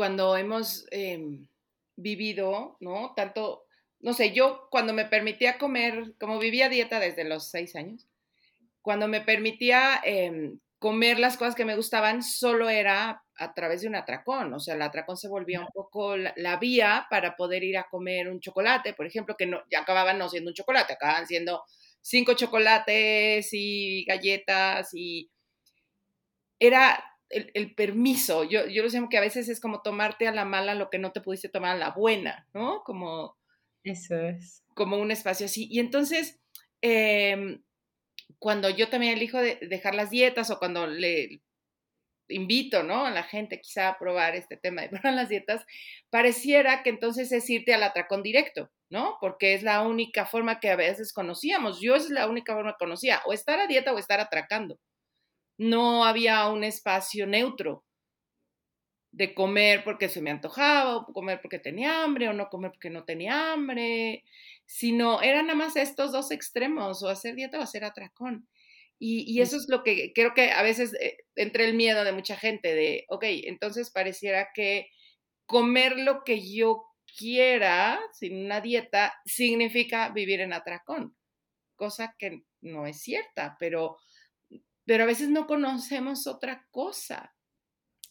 [0.00, 1.46] cuando hemos em,
[1.94, 3.12] vivido, ¿no?
[3.14, 3.66] Tanto,
[3.98, 8.08] no sé, yo cuando me permitía comer, como vivía dieta desde los seis años,
[8.80, 13.88] cuando me permitía em, comer las cosas que me gustaban, solo era a través de
[13.88, 14.54] un atracón.
[14.54, 18.30] O sea, el atracón se volvía un poco la, vía para poder ir a comer
[18.30, 21.62] un chocolate, por ejemplo, que no, ya acababan no siendo un chocolate, acababan siendo
[22.00, 25.30] cinco chocolates y galletas y
[26.58, 28.44] era el, permiso.
[28.44, 30.98] Yo, yo lo llamo que a veces es como tomarte a la mala lo que
[30.98, 32.82] no te pudiste tomar a la buena, ¿no?
[32.84, 33.36] Como...
[33.84, 34.62] Eso es.
[34.74, 35.66] Como un espacio así.
[35.70, 36.38] Y entonces,
[36.82, 37.62] em,
[38.38, 41.40] cuando yo también elijo de dejar las dietas o cuando le
[42.28, 43.06] invito, ¿no?
[43.06, 45.64] A la gente quizá a probar este tema de probar las dietas,
[46.10, 49.16] pareciera que entonces es irte al atracón directo, ¿no?
[49.20, 51.80] Porque es la única forma que a veces conocíamos.
[51.80, 54.78] Yo es la única forma que conocía, o estar a dieta o estar atracando
[55.60, 57.84] no había un espacio neutro
[59.12, 62.88] de comer porque se me antojaba, o comer porque tenía hambre, o no comer porque
[62.88, 64.24] no tenía hambre,
[64.64, 68.48] sino eran nada más estos dos extremos, o hacer dieta o hacer atracón.
[68.98, 72.36] Y, eso es lo que creo que a veces eh, entre el miedo de mucha
[72.36, 74.88] gente de, ok, entonces pareciera que
[75.44, 76.84] comer lo que yo
[77.18, 81.16] quiera sin una dieta significa vivir en atracón,
[81.76, 83.98] cosa que no es cierta, pero
[84.84, 87.34] pero a veces no conocemos otra cosa.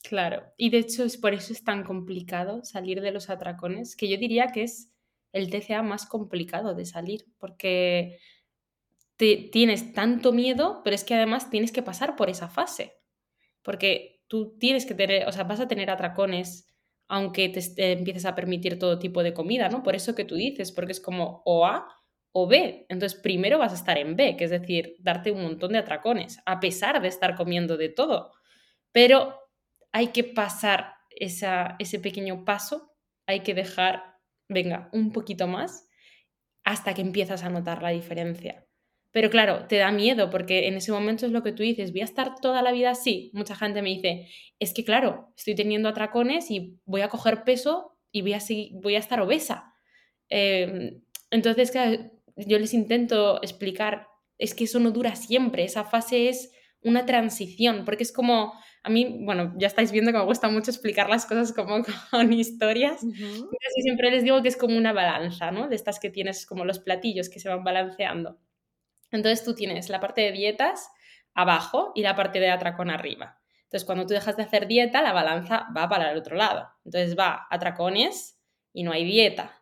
[0.03, 4.07] Claro, y de hecho es por eso es tan complicado salir de los atracones, que
[4.07, 4.93] yo diría que es
[5.33, 8.17] el TCA más complicado de salir, porque
[9.17, 12.93] te, tienes tanto miedo, pero es que además tienes que pasar por esa fase,
[13.61, 16.69] porque tú tienes que tener, o sea, vas a tener atracones
[17.09, 19.81] aunque te, empieces a permitir todo tipo de comida, ¿no?
[19.81, 21.65] Por eso que tú dices, porque es como o
[22.43, 22.85] o B.
[22.89, 26.39] Entonces, primero vas a estar en B, que es decir, darte un montón de atracones,
[26.45, 28.31] a pesar de estar comiendo de todo.
[28.91, 29.35] Pero
[29.91, 32.93] hay que pasar ese pequeño paso,
[33.25, 34.03] hay que dejar,
[34.47, 35.87] venga, un poquito más
[36.63, 38.65] hasta que empiezas a notar la diferencia.
[39.11, 42.01] Pero claro, te da miedo porque en ese momento es lo que tú dices, voy
[42.01, 43.31] a estar toda la vida así.
[43.33, 44.27] Mucha gente me dice,
[44.59, 48.39] es que claro, estoy teniendo atracones y voy a coger peso y voy a,
[48.73, 49.73] voy a estar obesa.
[50.29, 52.11] Em, entonces, claro,
[52.45, 57.83] yo les intento explicar, es que eso no dura siempre, esa fase es una transición,
[57.85, 61.25] porque es como, a mí, bueno, ya estáis viendo que me gusta mucho explicar las
[61.25, 65.67] cosas como con historias, y siempre les digo que es como una balanza, ¿no?
[65.67, 68.39] De estas que tienes como los platillos que se van balanceando.
[69.11, 70.89] Entonces tú tienes la parte de dietas
[71.33, 73.39] abajo y la parte de atracón arriba.
[73.63, 76.69] Entonces cuando tú dejas de hacer dieta, la balanza va para el otro lado.
[76.85, 78.39] Entonces va atracones
[78.73, 79.61] y no hay dieta.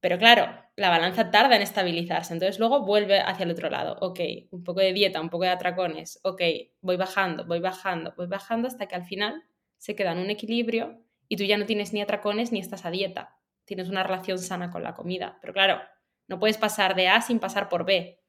[0.00, 3.96] Pero claro, la balanza tarda en estabilizarse, entonces luego vuelve hacia el otro lado.
[4.00, 6.42] Ok, un poco de dieta, un poco de atracones, ok,
[6.82, 9.42] voy bajando, voy bajando, voy bajando hasta que al final
[9.78, 12.90] se queda en un equilibrio y tú ya no tienes ni atracones ni estás a
[12.90, 13.38] dieta.
[13.64, 15.38] Tienes una relación sana con la comida.
[15.40, 15.80] Pero claro,
[16.28, 18.22] no puedes pasar de A sin pasar por B,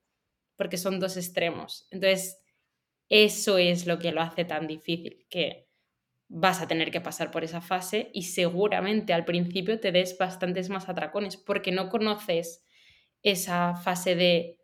[0.56, 1.88] porque son dos extremos.
[1.92, 2.44] Entonces,
[3.10, 5.66] eso es lo que lo hace tan difícil, que
[6.30, 10.70] vas a tener que pasar por esa fase y seguramente al principio te des bastantes
[10.70, 12.66] más atracones porque no conoces
[13.24, 14.60] esa fase de,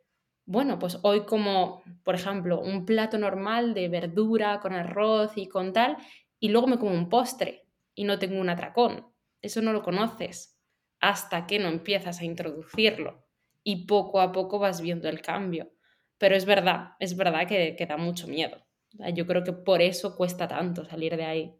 [0.46, 5.74] bueno, pues hoy como, por ejemplo, un plato normal de verdura con arroz y con
[5.74, 5.98] tal,
[6.40, 9.08] y luego me como un postre y no tengo un atracón.
[9.42, 10.60] Eso no lo conoces
[11.00, 13.26] hasta que no empiezas a introducirlo
[13.64, 15.72] y poco a poco vas viendo el cambio.
[16.18, 18.63] Pero es verdad, es verdad que, que da mucho miedo.
[19.14, 21.56] Yo creo que por eso cuesta tanto salir de ahí.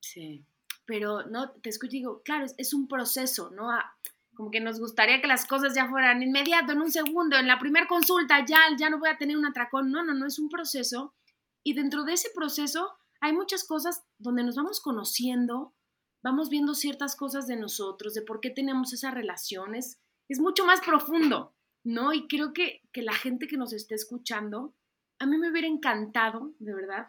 [0.00, 0.44] Sí,
[0.88, 3.70] pero no, te escucho y digo, claro, es, un proceso, ¿no?
[3.70, 3.94] Ah,
[4.34, 7.58] como que nos gustaría que las cosas ya fueran inmediato, en un segundo, en la
[7.58, 9.90] primera consulta, ya, ya no voy a tener un atracón.
[9.90, 11.14] No, no, no, es un proceso.
[11.62, 15.74] Y dentro de ese proceso hay muchas cosas donde nos vamos conociendo,
[16.22, 20.00] vamos viendo ciertas cosas de nosotros, de por qué tenemos esas relaciones.
[20.28, 22.12] Es mucho más profundo, ¿no?
[22.12, 24.74] Y creo que, que la gente que nos esté escuchando
[25.18, 27.08] a mí me hubiera encantado, de verdad,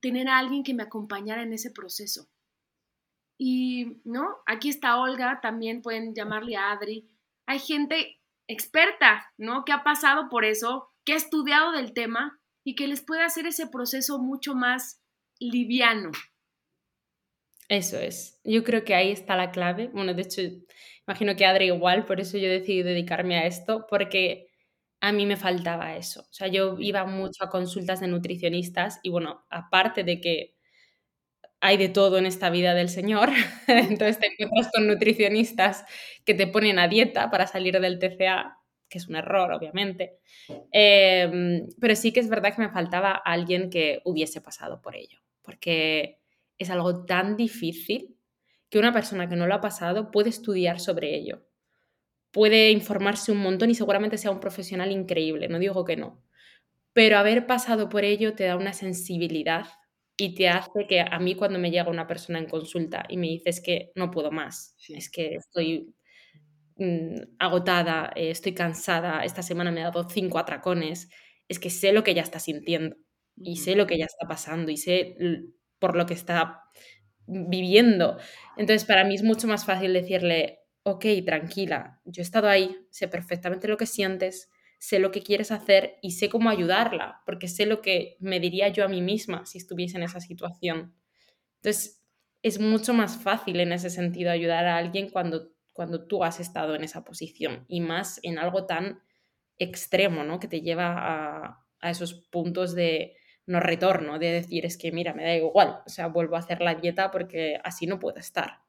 [0.00, 2.28] tener a alguien que me acompañara en ese proceso.
[3.38, 4.36] Y, ¿no?
[4.46, 7.08] Aquí está Olga, también pueden llamarle a Adri.
[7.46, 9.64] Hay gente experta, ¿no?
[9.64, 13.46] Que ha pasado por eso, que ha estudiado del tema y que les pueda hacer
[13.46, 15.00] ese proceso mucho más
[15.38, 16.10] liviano.
[17.68, 18.40] Eso es.
[18.44, 19.88] Yo creo que ahí está la clave.
[19.88, 20.42] Bueno, de hecho,
[21.06, 24.47] imagino que Adri igual, por eso yo decidí dedicarme a esto, porque
[25.00, 26.22] a mí me faltaba eso.
[26.22, 30.54] O sea, yo iba mucho a consultas de nutricionistas y bueno, aparte de que
[31.60, 33.30] hay de todo en esta vida del Señor,
[33.66, 35.84] entonces te encuentras con nutricionistas
[36.24, 38.58] que te ponen a dieta para salir del TCA,
[38.88, 40.18] que es un error, obviamente.
[40.72, 45.18] Em, pero sí que es verdad que me faltaba alguien que hubiese pasado por ello,
[45.42, 46.20] porque
[46.58, 48.16] es algo tan difícil
[48.70, 51.47] que una persona que no lo ha pasado puede estudiar sobre ello
[52.38, 56.22] puede informarse un montón y seguramente sea un profesional increíble, no digo que no.
[56.94, 59.66] Pero haber pasado por ello te da una sensibilidad
[60.16, 63.28] y te hace que a mí cuando me llega una persona en consulta y me
[63.28, 65.94] dice es que no puedo más, es que estoy
[66.76, 71.08] mm, agotada, eh, estoy cansada, esta semana me he dado cinco atracones,
[71.48, 72.96] es que sé lo que ella está sintiendo
[73.36, 75.16] y sé lo que ella está pasando y sé
[75.80, 76.62] por lo que está
[77.26, 78.18] viviendo.
[78.56, 80.57] Entonces, para mí es mucho más fácil decirle,
[80.88, 85.50] ok, tranquila, yo he estado ahí, sé perfectamente lo que sientes, sé lo que quieres
[85.50, 89.44] hacer y sé cómo ayudarla, porque sé lo que me diría yo a mí misma
[89.44, 90.94] si estuviese en esa situación.
[91.56, 92.02] Entonces,
[92.42, 96.74] es mucho más fácil en ese sentido ayudar a alguien cuando, cuando tú has estado
[96.74, 99.02] en esa posición y más en algo tan
[99.58, 100.38] extremo, ¿no?
[100.38, 105.12] Que te lleva a, a esos puntos de no retorno, de decir, es que mira,
[105.14, 108.62] me da igual, o sea, vuelvo a hacer la dieta porque así no puedo estar.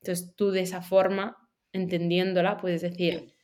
[0.00, 1.43] Entonces tú de esa forma
[1.74, 3.34] entendiéndola, puedes decir,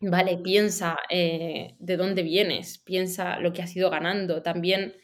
[0.00, 4.42] vale, piensa eh, de dónde vienes, piensa lo que has ido ganando.
[4.42, 4.94] También,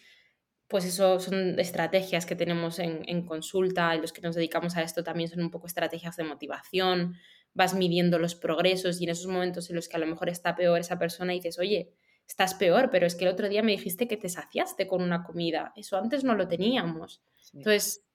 [0.67, 5.03] pues eso son estrategias que tenemos en, consulta y los que nos dedicamos a esto
[5.03, 7.15] también son un poco estrategias de motivación.
[7.55, 10.55] Vas midiendo los progresos y en esos momentos en los que a lo mejor está
[10.55, 11.95] peor esa persona dices, oye,
[12.27, 15.23] estás peor, pero es que el otro día me dijiste que te saciaste con una
[15.25, 15.73] comida.
[15.77, 17.23] Eso antes no lo teníamos.
[17.55, 18.08] Entonces,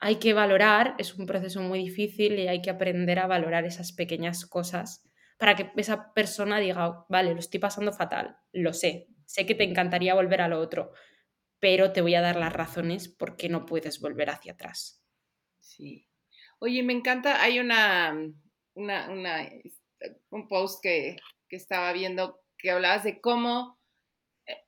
[0.00, 3.92] hay que valorar, es un proceso muy difícil y hay que aprender a valorar esas
[3.92, 9.46] pequeñas cosas para que esa persona diga, vale, lo estoy pasando fatal, lo sé, sé
[9.46, 10.92] que te encantaría volver a lo otro,
[11.58, 15.02] pero te voy a dar las razones por qué no puedes volver hacia atrás.
[15.60, 16.08] Sí.
[16.60, 18.16] Oye, me encanta, hay una,
[18.74, 19.50] una,
[20.30, 21.16] un post que,
[21.48, 23.78] que estaba viendo que hablabas de cómo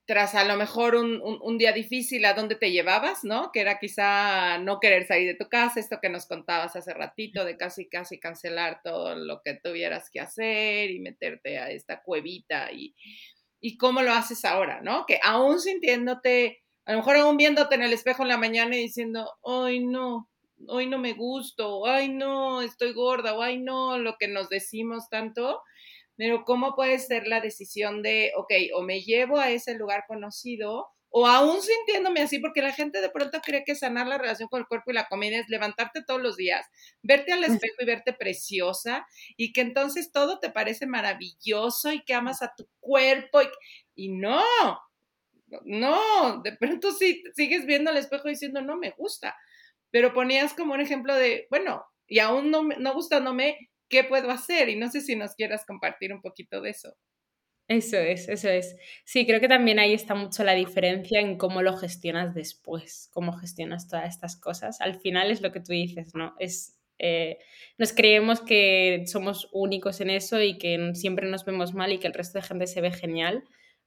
[0.06, 3.50] tras a lo mejor un, día difícil, ¿a dónde te llevabas, no?
[3.50, 7.44] Que era quizá no querer salir de tu casa, esto que nos contabas hace ratito,
[7.44, 12.70] de casi, casi cancelar todo lo que tuvieras que hacer y meterte a esta cuevita
[12.70, 12.94] y,
[13.60, 15.06] y cómo lo haces ahora, ¿no?
[15.06, 18.82] Que aún sintiéndote, a lo mejor aún viéndote en el espejo en la mañana y
[18.82, 20.30] diciendo, ay, no,
[20.68, 25.08] hoy no me gusto, ay, no, estoy gorda, o ay, no, lo que nos decimos
[25.10, 25.62] tanto,
[26.16, 30.88] pero ¿cómo puede ser la decisión de, ok, o me llevo a ese lugar conocido,
[31.10, 34.60] o aún sintiéndome así, porque la gente de pronto cree que sanar la relación con
[34.60, 36.66] el cuerpo y la comida es levantarte todos los días,
[37.02, 42.14] verte al espejo y verte preciosa, y que entonces todo te parece maravilloso y que
[42.14, 43.48] amas a tu cuerpo, y,
[43.94, 44.42] y no,
[45.64, 49.36] no, de pronto sí sigues viendo al espejo diciendo, no me gusta,
[49.90, 54.68] pero ponías como un ejemplo de, bueno, y aún no, no gustándome, ¿qué puedo hacer?
[54.68, 56.96] Y no sé si nos quieras compartir un poquito de eso.
[57.68, 58.76] Eso es, eso es.
[59.04, 63.32] Sí, creo que también ahí está mucho la diferencia en cómo lo gestionas después, cómo
[63.32, 64.80] gestionas todas estas cosas.
[64.80, 66.36] Al final es lo que tú dices, ¿no?
[66.38, 67.38] Es, eh,
[67.76, 72.06] nos creemos que somos únicos en eso y que siempre nos vemos mal y que
[72.06, 73.42] el resto de gente se ve genial,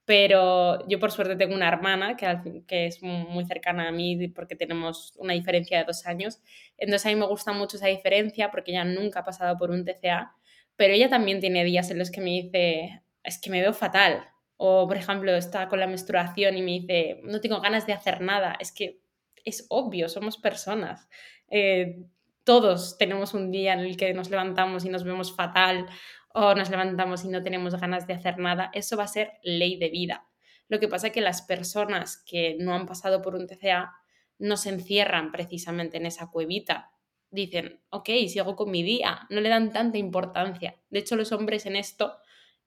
[0.10, 4.56] pero yo por suerte tengo una hermana que, que, es muy cercana a mí porque
[4.56, 6.42] tenemos una diferencia de dos años.
[6.80, 9.86] Entonces a mí me gusta mucho esa diferencia porque ella nunca ha pasado por un
[9.86, 10.36] TCA,
[10.76, 14.26] pero ella también tiene días en los que me dice, es que me veo fatal.
[14.58, 18.22] O, por ejemplo, está con la menstruación y me dice, no tengo ganas de hacer
[18.22, 18.58] nada.
[18.60, 19.02] Es que
[19.46, 21.08] es obvio, somos personas.
[21.52, 22.00] Eh,
[22.44, 25.86] todos tenemos un día en el que nos levantamos y nos vemos fatal
[26.34, 29.78] o nos levantamos y no tenemos ganas de hacer nada, eso va a ser ley
[29.78, 30.28] de vida.
[30.68, 33.92] Lo que pasa es que las personas que no han pasado por un TCA
[34.38, 36.92] no se encierran precisamente en esa cuevita.
[37.32, 40.76] Dicen, ok, sigo con mi día, no le dan tanta importancia.
[40.90, 42.18] De hecho, los hombres en esto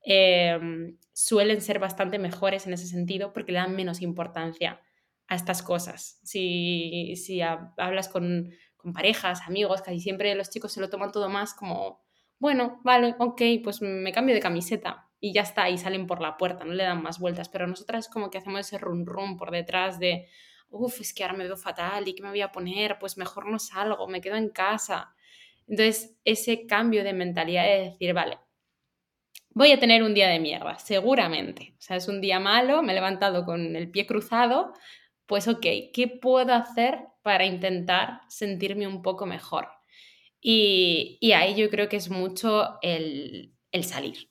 [0.02, 4.80] em, suelen ser bastante mejores en ese sentido porque le dan menos importancia
[5.28, 6.20] a estas cosas.
[6.24, 11.28] Si, si hablas con, con parejas, amigos, casi siempre los chicos se lo toman todo
[11.28, 12.01] más como
[12.42, 16.36] bueno, vale, ok, pues me cambio de camiseta y ya está, y salen por la
[16.36, 19.52] puerta, no le dan más vueltas, pero nosotras como que hacemos ese rum rum por
[19.52, 20.26] detrás de,
[20.68, 23.46] uff, es que ahora me veo fatal y qué me voy a poner, pues mejor
[23.46, 25.14] no salgo, me quedo en casa.
[25.68, 28.40] Entonces, ese cambio de mentalidad de decir, vale,
[29.50, 31.76] voy a tener un día de mierda, seguramente.
[31.78, 34.72] O sea, es un día malo, me he levantado con el pie cruzado,
[35.26, 39.68] pues ok, ¿qué puedo hacer para intentar sentirme un poco mejor?
[40.44, 44.28] Y, ahí yo creo que es mucho el, el salir,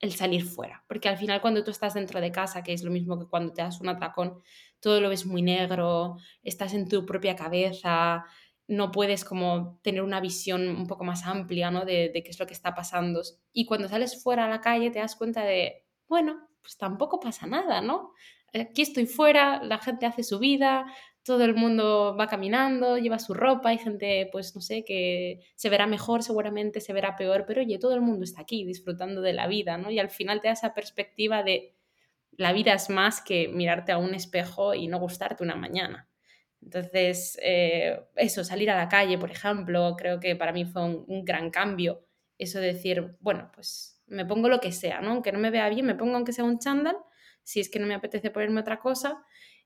[0.00, 2.90] el salir fuera, porque al final cuando tú estás dentro de casa, que es lo
[2.90, 4.42] mismo que cuando te das un atracón,
[4.80, 8.24] todo lo ves muy negro, estás en tu propia cabeza,
[8.70, 11.84] no puedes como tener una visión un poco más amplia, ¿no?
[11.84, 13.20] De, qué es lo que está pasando.
[13.52, 17.46] Y cuando sales fuera a la calle te das cuenta de, bueno, pues tampoco pasa
[17.46, 18.12] nada, ¿no?
[18.54, 20.86] Aquí estoy fuera, la gente hace su vida,
[21.22, 25.68] todo el mundo va caminando, lleva su ropa, hay gente, pues no sé, que se
[25.68, 29.32] verá mejor, seguramente se verá peor, pero oye, todo el mundo está aquí disfrutando de
[29.32, 29.90] la vida, ¿no?
[29.90, 31.74] Y al final te da esa perspectiva de
[32.32, 36.08] la vida es más que mirarte a un espejo y no gustarte una mañana.
[36.62, 41.24] Entonces, eh, eso, salir a la calle, por ejemplo, creo que para mí fue un,
[41.24, 42.06] gran cambio.
[42.38, 45.10] Eso de decir, bueno, pues me pongo lo que sea, ¿no?
[45.12, 46.96] Aunque no me vea bien, me pongo aunque sea un chándal,
[47.42, 49.22] si es que no me apetece ponerme otra cosa,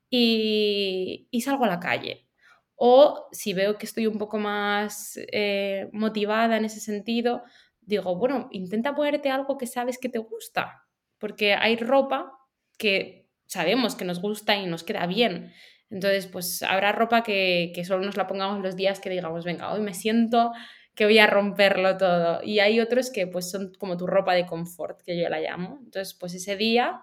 [0.09, 2.27] y, salgo a la calle.
[2.75, 7.43] O si veo que estoy un poco más eh, motivada en ese sentido,
[7.81, 10.83] digo, bueno, intenta ponerte algo que sabes que te gusta,
[11.17, 12.31] porque hay ropa
[12.77, 15.53] que sabemos que nos gusta y nos queda bien.
[15.89, 19.81] Entonces, pues habrá ropa que, solo nos la pongamos los días que digamos, venga, hoy
[19.81, 20.51] me siento
[20.95, 22.41] que voy a romperlo todo.
[22.43, 25.79] Y hay otros que pues son como tu ropa de confort, que yo la llamo.
[25.83, 27.01] Entonces, pues ese día,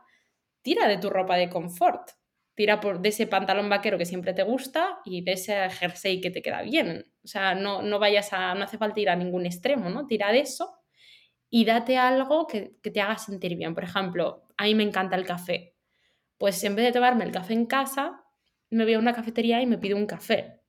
[0.62, 2.10] tira de tu ropa de confort.
[2.62, 6.30] Tira por, de ese pantalón vaquero que siempre te gusta y de ese jersey que
[6.30, 7.06] te queda bien.
[7.24, 10.06] O sea, no, no vayas a, no hace falta ir a ningún extremo, ¿no?
[10.06, 10.72] Tira de eso
[11.50, 13.74] y date algo que, que te haga sentir bien.
[13.74, 15.74] Por ejemplo, a mí me encanta el café.
[16.38, 18.22] Pues en vez de tomarme el café en casa,
[18.70, 20.60] me voy a una cafetería y me pido un café.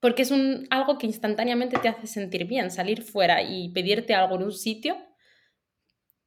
[0.00, 2.72] Porque es un, algo que instantáneamente te hace sentir bien.
[2.72, 4.96] Salir fuera y pedirte algo en un sitio,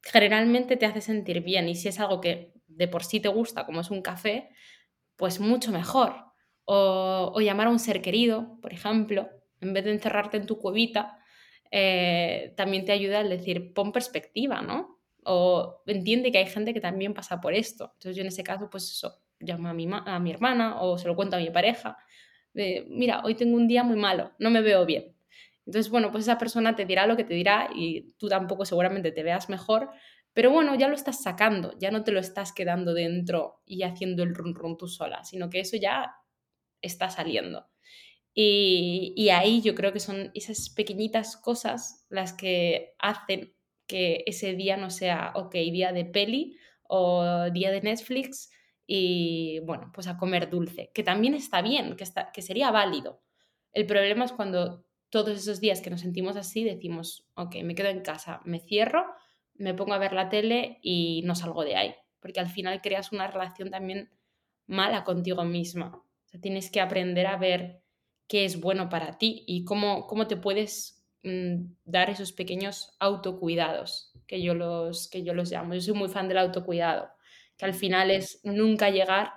[0.00, 1.68] generalmente te hace sentir bien.
[1.68, 4.50] Y si es algo que de por sí te gusta, como es un café,
[5.16, 6.14] pues mucho mejor.
[6.64, 9.28] O, llamar a un ser querido, por ejemplo,
[9.60, 11.18] en vez de encerrarte en tu cuevita,
[11.70, 15.00] eh, también te ayuda a decir, pon perspectiva, ¿no?
[15.24, 17.92] O entiende que hay gente que también pasa por esto.
[17.94, 21.08] Entonces yo en ese caso, pues eso, llamo a mi, a mi hermana o se
[21.08, 21.96] lo cuento a mi pareja.
[22.54, 25.16] Mira, hoy tengo un día muy malo, no me veo bien.
[25.66, 29.12] Entonces, bueno, pues esa persona te dirá lo que te dirá y tú tampoco seguramente
[29.12, 29.90] te veas mejor,
[30.32, 34.22] pero bueno, ya lo estás sacando, ya no te lo estás quedando dentro y haciendo
[34.22, 36.14] el run run tú sola, sino que eso ya
[36.80, 37.68] está saliendo.
[38.34, 43.54] Y, y ahí yo creo que son esas pequeñitas cosas las que hacen
[43.86, 48.50] que ese día no sea, ok, día de peli o día de Netflix,
[48.86, 53.22] y bueno, pues a comer dulce, que también está bien, que, está, que sería válido.
[53.72, 57.88] El problema es cuando todos esos días que nos sentimos así decimos, ok, me quedo
[57.88, 59.04] en casa, me cierro,
[59.54, 63.12] me pongo a ver la tele y no salgo de ahí, porque al final creas
[63.12, 64.10] una relación también
[64.66, 66.02] mala contigo misma.
[66.40, 67.82] Tienes que aprender a ver
[68.28, 74.12] qué es bueno para ti y cómo, cómo te puedes mm, dar esos pequeños autocuidados,
[74.26, 75.74] que yo, los, que yo los llamo.
[75.74, 77.10] Yo soy muy fan del autocuidado
[77.56, 79.32] que al final es nunca llegar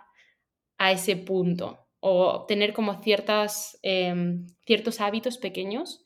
[0.77, 6.03] a ese punto o tener como ciertas, em, ciertos hábitos pequeños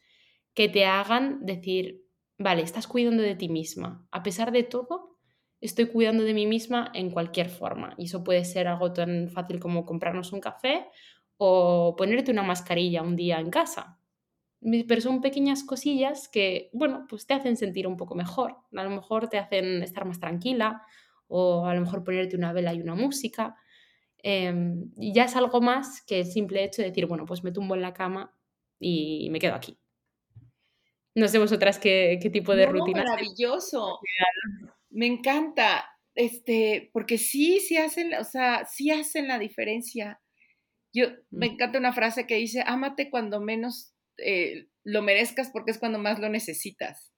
[0.53, 2.05] que te hagan decir,
[2.40, 4.08] vale, estás cuidando de ti misma.
[4.12, 5.18] A pesar de todo,
[5.62, 7.94] estoy cuidando de mí misma en cualquier forma.
[7.98, 10.88] Y eso puede ser algo tan fácil como comprarnos un café
[11.38, 14.00] o ponerte una mascarilla un día en casa.
[14.62, 18.58] Pero son pequeñas cosillas que, bueno, pues te hacen sentir un poco mejor.
[18.76, 20.82] A lo mejor te hacen estar más tranquila
[21.28, 23.56] o a lo mejor ponerte una vela y una música.
[24.24, 27.52] Em, y ya es algo más que el simple hecho de decir, bueno, pues me
[27.52, 28.36] tumbo en la cama
[28.80, 29.80] y me quedo aquí.
[31.16, 33.03] No sé vosotras qué, qué tipo de no, rutina.
[33.03, 33.99] Maravilloso.
[34.89, 35.86] Me encanta.
[36.16, 40.22] Este, porque sí, sí hacen, o sea, sí hacen la diferencia.
[40.93, 45.78] Yo me encanta una frase que dice, ámate cuando menos eh, lo merezcas porque es
[45.78, 47.14] cuando más lo necesitas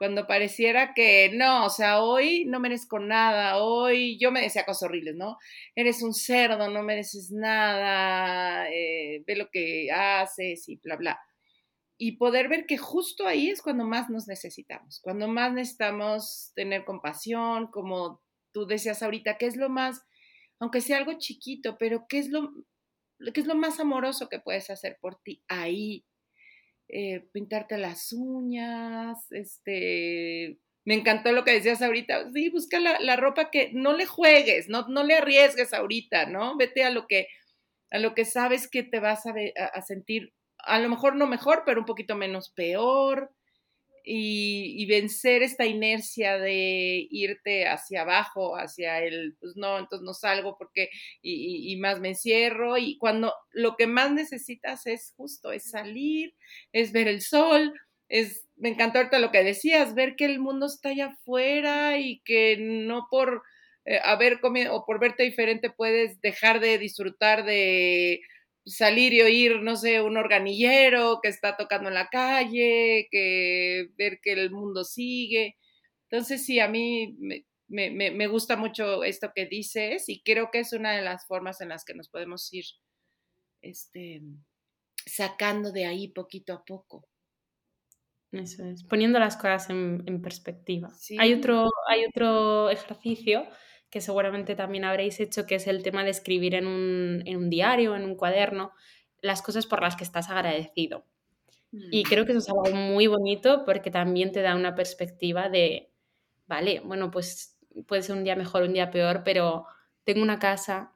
[0.00, 4.84] cuando pareciera que no, o sea, hoy no merezco nada, hoy yo me decía cosas
[4.84, 5.36] horribles, ¿no?
[5.74, 11.20] Eres un cerdo, no mereces nada, eh, ve lo que haces y bla, bla.
[12.02, 16.86] Y poder ver que justo ahí es cuando más nos necesitamos, cuando más necesitamos tener
[16.86, 18.22] compasión, como
[18.52, 20.02] tú decías ahorita, ¿qué es lo más,
[20.58, 22.52] aunque sea algo chiquito, pero qué es lo,
[23.34, 26.06] qué es lo más amoroso que puedes hacer por ti ahí,
[26.88, 33.50] eh, pintarte las uñas, este, me encantó lo que decías ahorita, sí, busca la, ropa
[33.50, 36.56] que no le juegues, no, no le arriesgues ahorita, ¿no?
[36.56, 37.28] Vete a lo que,
[37.90, 40.32] a lo que sabes que te vas a, sentir,
[40.64, 43.30] a lo mejor no mejor, pero un poquito menos peor.
[44.04, 50.56] y, vencer esta inercia de irte hacia abajo, hacia el, pues no, entonces no salgo
[50.58, 50.88] porque,
[51.22, 56.34] y, y, más me encierro, y cuando lo que más necesitas es justo, es salir,
[56.72, 57.74] es ver el sol,
[58.10, 62.20] es, me encantó ahorita lo que decías, ver que el mundo está allá afuera y
[62.24, 63.42] que no por
[63.86, 68.20] eh, haber comido o por verte diferente puedes dejar de disfrutar de
[68.64, 74.20] salir y oír, no sé, un organillero que está tocando en la calle, que ver
[74.22, 75.56] que el mundo sigue.
[76.10, 77.44] Entonces, sí, a mí me,
[77.90, 81.60] me, me, gusta mucho esto que dices y creo que es una de las formas
[81.60, 82.64] en las que nos podemos ir
[83.62, 84.22] este,
[85.06, 87.08] sacando de ahí poquito a poco.
[88.32, 90.88] Eso es, poniendo las cosas en, en perspectiva.
[91.18, 93.46] Hay, otro, hay otro ejercicio
[93.90, 97.50] que seguramente también habréis hecho, que es el tema de escribir en un, en un
[97.50, 98.72] diario, en un cuaderno,
[99.20, 101.04] las cosas por las que estás agradecido.
[101.72, 102.08] Y mm.
[102.08, 105.92] creo que eso es algo muy bonito porque también te da una perspectiva de,
[106.46, 109.66] vale, bueno, pues puede ser un día mejor, un día peor, pero
[110.04, 110.94] tengo una casa,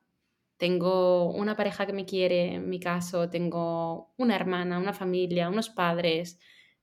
[0.57, 5.68] tengo una pareja que me quiere, en mi caso, tengo una hermana, una familia, unos
[5.68, 6.40] padres,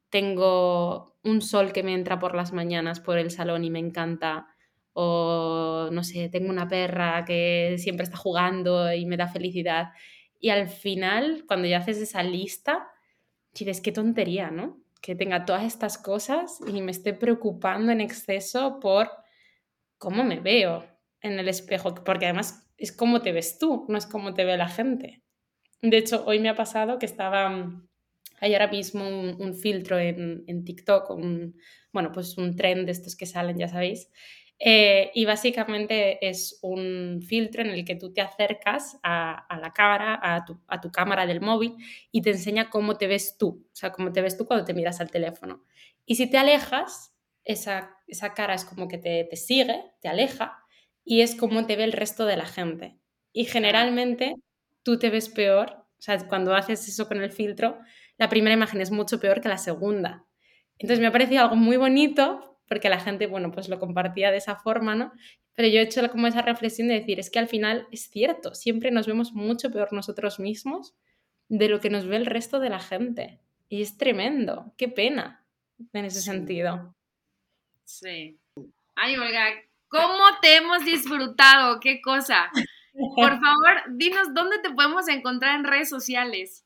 [0.09, 4.47] tengo un sol que me entra por las mañanas por el salón y me encanta,
[4.93, 9.89] o no sé, tengo una perra que siempre está jugando y me da felicidad.
[10.39, 12.87] Y al final, cuando ya haces esa lista,
[13.53, 14.81] dices, qué tontería, ¿no?
[15.01, 19.09] Que tenga todas estas cosas y me esté preocupando en exceso por
[19.97, 20.85] cómo me veo
[21.21, 24.57] en el espejo, porque además es cómo te ves tú, no es cómo te ve
[24.57, 25.21] la gente.
[25.81, 27.87] De hecho, hoy me ha pasado que estaba, mm,
[28.39, 31.09] hay ahora mismo un, filtro en, en TikTok,
[31.93, 34.09] bueno, pues un tren de estos que salen, ya sabéis,
[34.63, 40.19] eh, y básicamente es un filtro en el que tú te acercas a, la cámara,
[40.21, 40.45] a
[40.79, 41.77] tu, cámara del móvil
[42.11, 44.75] y te enseña cómo te ves tú, o sea, cómo te ves tú cuando te
[44.75, 45.65] miras al teléfono.
[46.05, 47.11] Y si te alejas,
[47.43, 47.97] esa,
[48.35, 50.63] cara es como que te, te, sigue, te aleja
[51.03, 52.99] y es como te ve el resto de la gente.
[53.33, 54.35] Y generalmente
[54.83, 57.79] tú te ves peor, o sea, cuando haces eso con el filtro,
[58.15, 60.23] la primera imagen es mucho peor que la segunda.
[60.77, 64.37] Entonces me ha parecido algo muy bonito porque la gente, bueno, pues lo compartía de
[64.37, 65.11] esa forma, ¿no?
[65.55, 68.55] Pero yo he hecho como esa reflexión de decir, es que al final es cierto,
[68.55, 70.95] siempre nos vemos mucho peor nosotros mismos
[71.49, 73.41] de lo que nos ve el resto de la gente.
[73.67, 75.43] Y es tremendo, qué pena
[75.91, 76.95] en ese sentido.
[77.83, 78.39] Sí.
[78.95, 79.47] Ay, Olga,
[79.89, 81.81] ¿cómo te hemos disfrutado?
[81.81, 82.49] ¿Qué cosa?
[82.93, 86.65] Por favor, dinos dónde te podemos encontrar en redes sociales.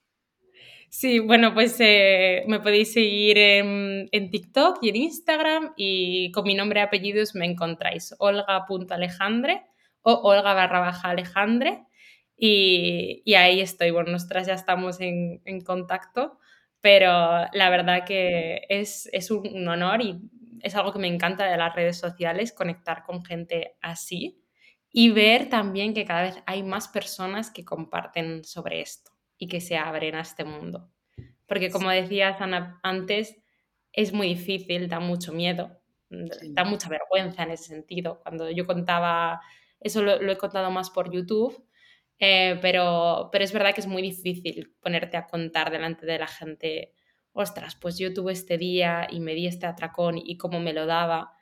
[0.98, 6.56] Sí, bueno, pues eh, me podéis seguir en, TikTok y en Instagram y con mi
[6.56, 9.66] nombre y apellidos me encontráis olga.alejandre
[10.04, 11.84] o olga barra baja alejandre
[12.38, 13.92] y, ahí estoy.
[13.92, 16.40] Bueno, nosotras ya estamos en, contacto,
[16.80, 17.10] pero
[17.52, 20.22] la verdad que es, es un honor y
[20.62, 24.42] es algo que me encanta de las redes sociales, conectar con gente así
[24.94, 29.62] y ver también que cada vez hay más personas que comparten sobre esto y que
[29.62, 30.92] se abren a este mundo.
[31.48, 33.36] Porque como decías Ana antes,
[33.94, 35.80] es muy difícil, da mucho miedo,
[36.10, 38.20] da mucha vergüenza en ese sentido.
[38.22, 39.42] Cuando yo contaba,
[39.80, 41.66] eso lo, he contado más por YouTube,
[42.20, 46.28] eh, pero, pero es verdad que es muy difícil ponerte a contar delante de la
[46.28, 46.94] gente,
[47.32, 50.86] ostras, pues yo tuve este día y me di este atracón y cómo me lo
[50.86, 51.34] daba,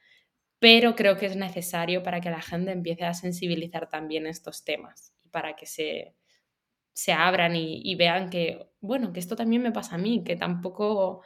[0.60, 5.14] pero creo que es necesario para que la gente empiece a sensibilizar también estos temas
[5.24, 6.16] y para que se,
[6.94, 11.24] se abran y, vean que, bueno, que esto también me pasa a mí, que tampoco,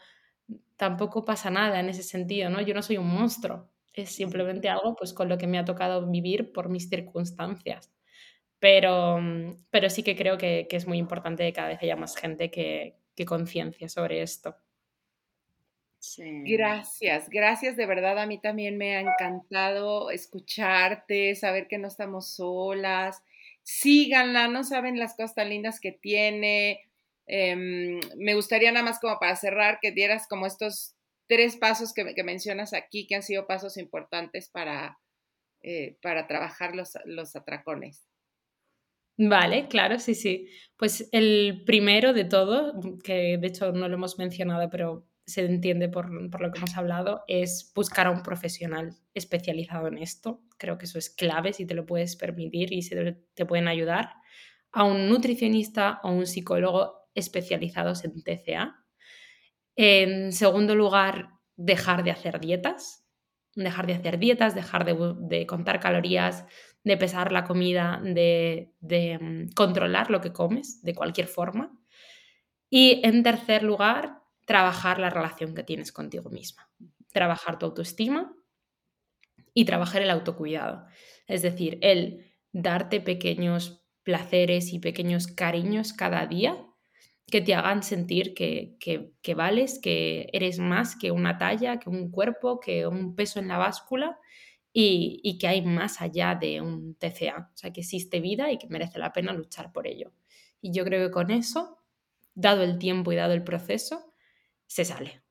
[0.78, 2.62] tampoco pasa nada en ese sentido, ¿no?
[2.62, 6.08] Yo no soy un monstruo, es simplemente algo pues con lo que me ha tocado
[6.10, 7.92] vivir por mis circunstancias.
[8.60, 9.20] Pero,
[9.70, 12.98] pero sí que creo que, es muy importante que cada vez haya más gente que,
[13.16, 14.56] que conciencia sobre esto.
[16.18, 18.18] Gracias, gracias de verdad.
[18.20, 23.22] A mí también me ha encantado escucharte, saber que no estamos solas,
[23.68, 26.90] síganla, no saben las cosas tan lindas que tiene.
[27.26, 30.96] Em, me gustaría nada más como para cerrar que dieras como estos
[31.28, 34.98] tres pasos que, mencionas aquí, que han sido pasos importantes para,
[35.62, 38.08] eh, para trabajar los, los atracones.
[39.18, 40.48] Vale, claro, sí, sí.
[40.78, 45.90] Pues el primero de todo, que de hecho no lo hemos mencionado, pero se entiende
[45.90, 50.42] por, lo que hemos hablado, es buscar a un profesional especializado en esto.
[50.58, 52.96] Creo que eso es clave si te lo puedes permitir y si
[53.34, 54.14] te pueden ayudar.
[54.72, 58.86] A un nutricionista o un psicólogo especializados en TCA.
[59.76, 63.06] En segundo lugar, dejar de hacer dietas.
[63.54, 66.46] Dejar de hacer dietas, dejar de, contar calorías,
[66.86, 71.78] de pesar la comida, de, de mm, controlar lo que comes de cualquier forma.
[72.70, 74.17] Y en tercer lugar,
[74.48, 76.72] trabajar la relación que tienes contigo misma.
[77.12, 78.32] trabajar tu autoestima
[79.54, 80.86] y trabajar el autocuidado.
[81.26, 86.64] Es decir, el darte pequeños placeres y pequeños cariños cada día
[87.26, 88.78] que te hagan sentir que,
[89.36, 93.58] vales, que eres más que una talla, que un cuerpo, que un peso en la
[93.58, 94.18] báscula
[94.72, 98.58] y, y, que hay más allá de un TCA, o sea, que existe vida y
[98.58, 100.14] que merece la pena luchar por ello.
[100.62, 101.80] Y yo creo que con eso,
[102.36, 104.14] dado el tiempo y dado el proceso,
[104.68, 105.24] se sale,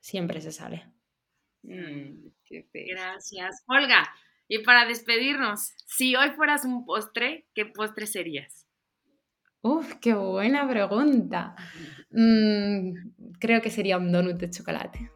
[0.00, 0.90] siempre se sale.
[1.62, 2.30] Mm,
[2.72, 3.62] Gracias.
[3.66, 4.08] Olga,
[4.48, 8.66] y para despedirnos, si hoy fueras un postre, ¿qué postre serías?
[9.62, 11.54] Uf, qué buena pregunta.
[12.12, 15.12] Mm, creo que sería un donut de chocolate.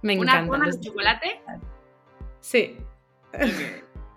[0.00, 0.50] Me encanta.
[0.50, 1.42] ¿Una de chocolate?
[2.40, 2.78] Sí.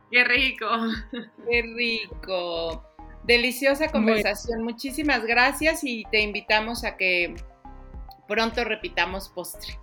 [0.10, 0.68] Qué rico.
[1.50, 2.82] Qué rico.
[3.26, 4.64] Deliciosa conversación.
[4.64, 7.36] Muchísimas gracias y te invitamos a que
[8.32, 9.78] pronto repitamos postre.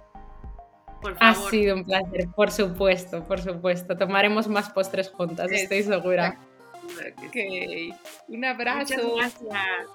[1.03, 1.47] Por favor.
[1.47, 3.97] Ha sido un placer, por supuesto, por supuesto.
[3.97, 6.39] Tomaremos más postres juntas, estoy segura.
[7.27, 7.37] Ok,
[8.29, 8.95] un abrazo.
[9.05, 9.89] Muchas gracias.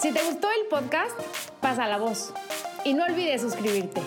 [0.00, 1.16] Si te gustó el podcast,
[1.60, 2.34] pasa la voz
[2.84, 4.02] y no olvides suscribirte.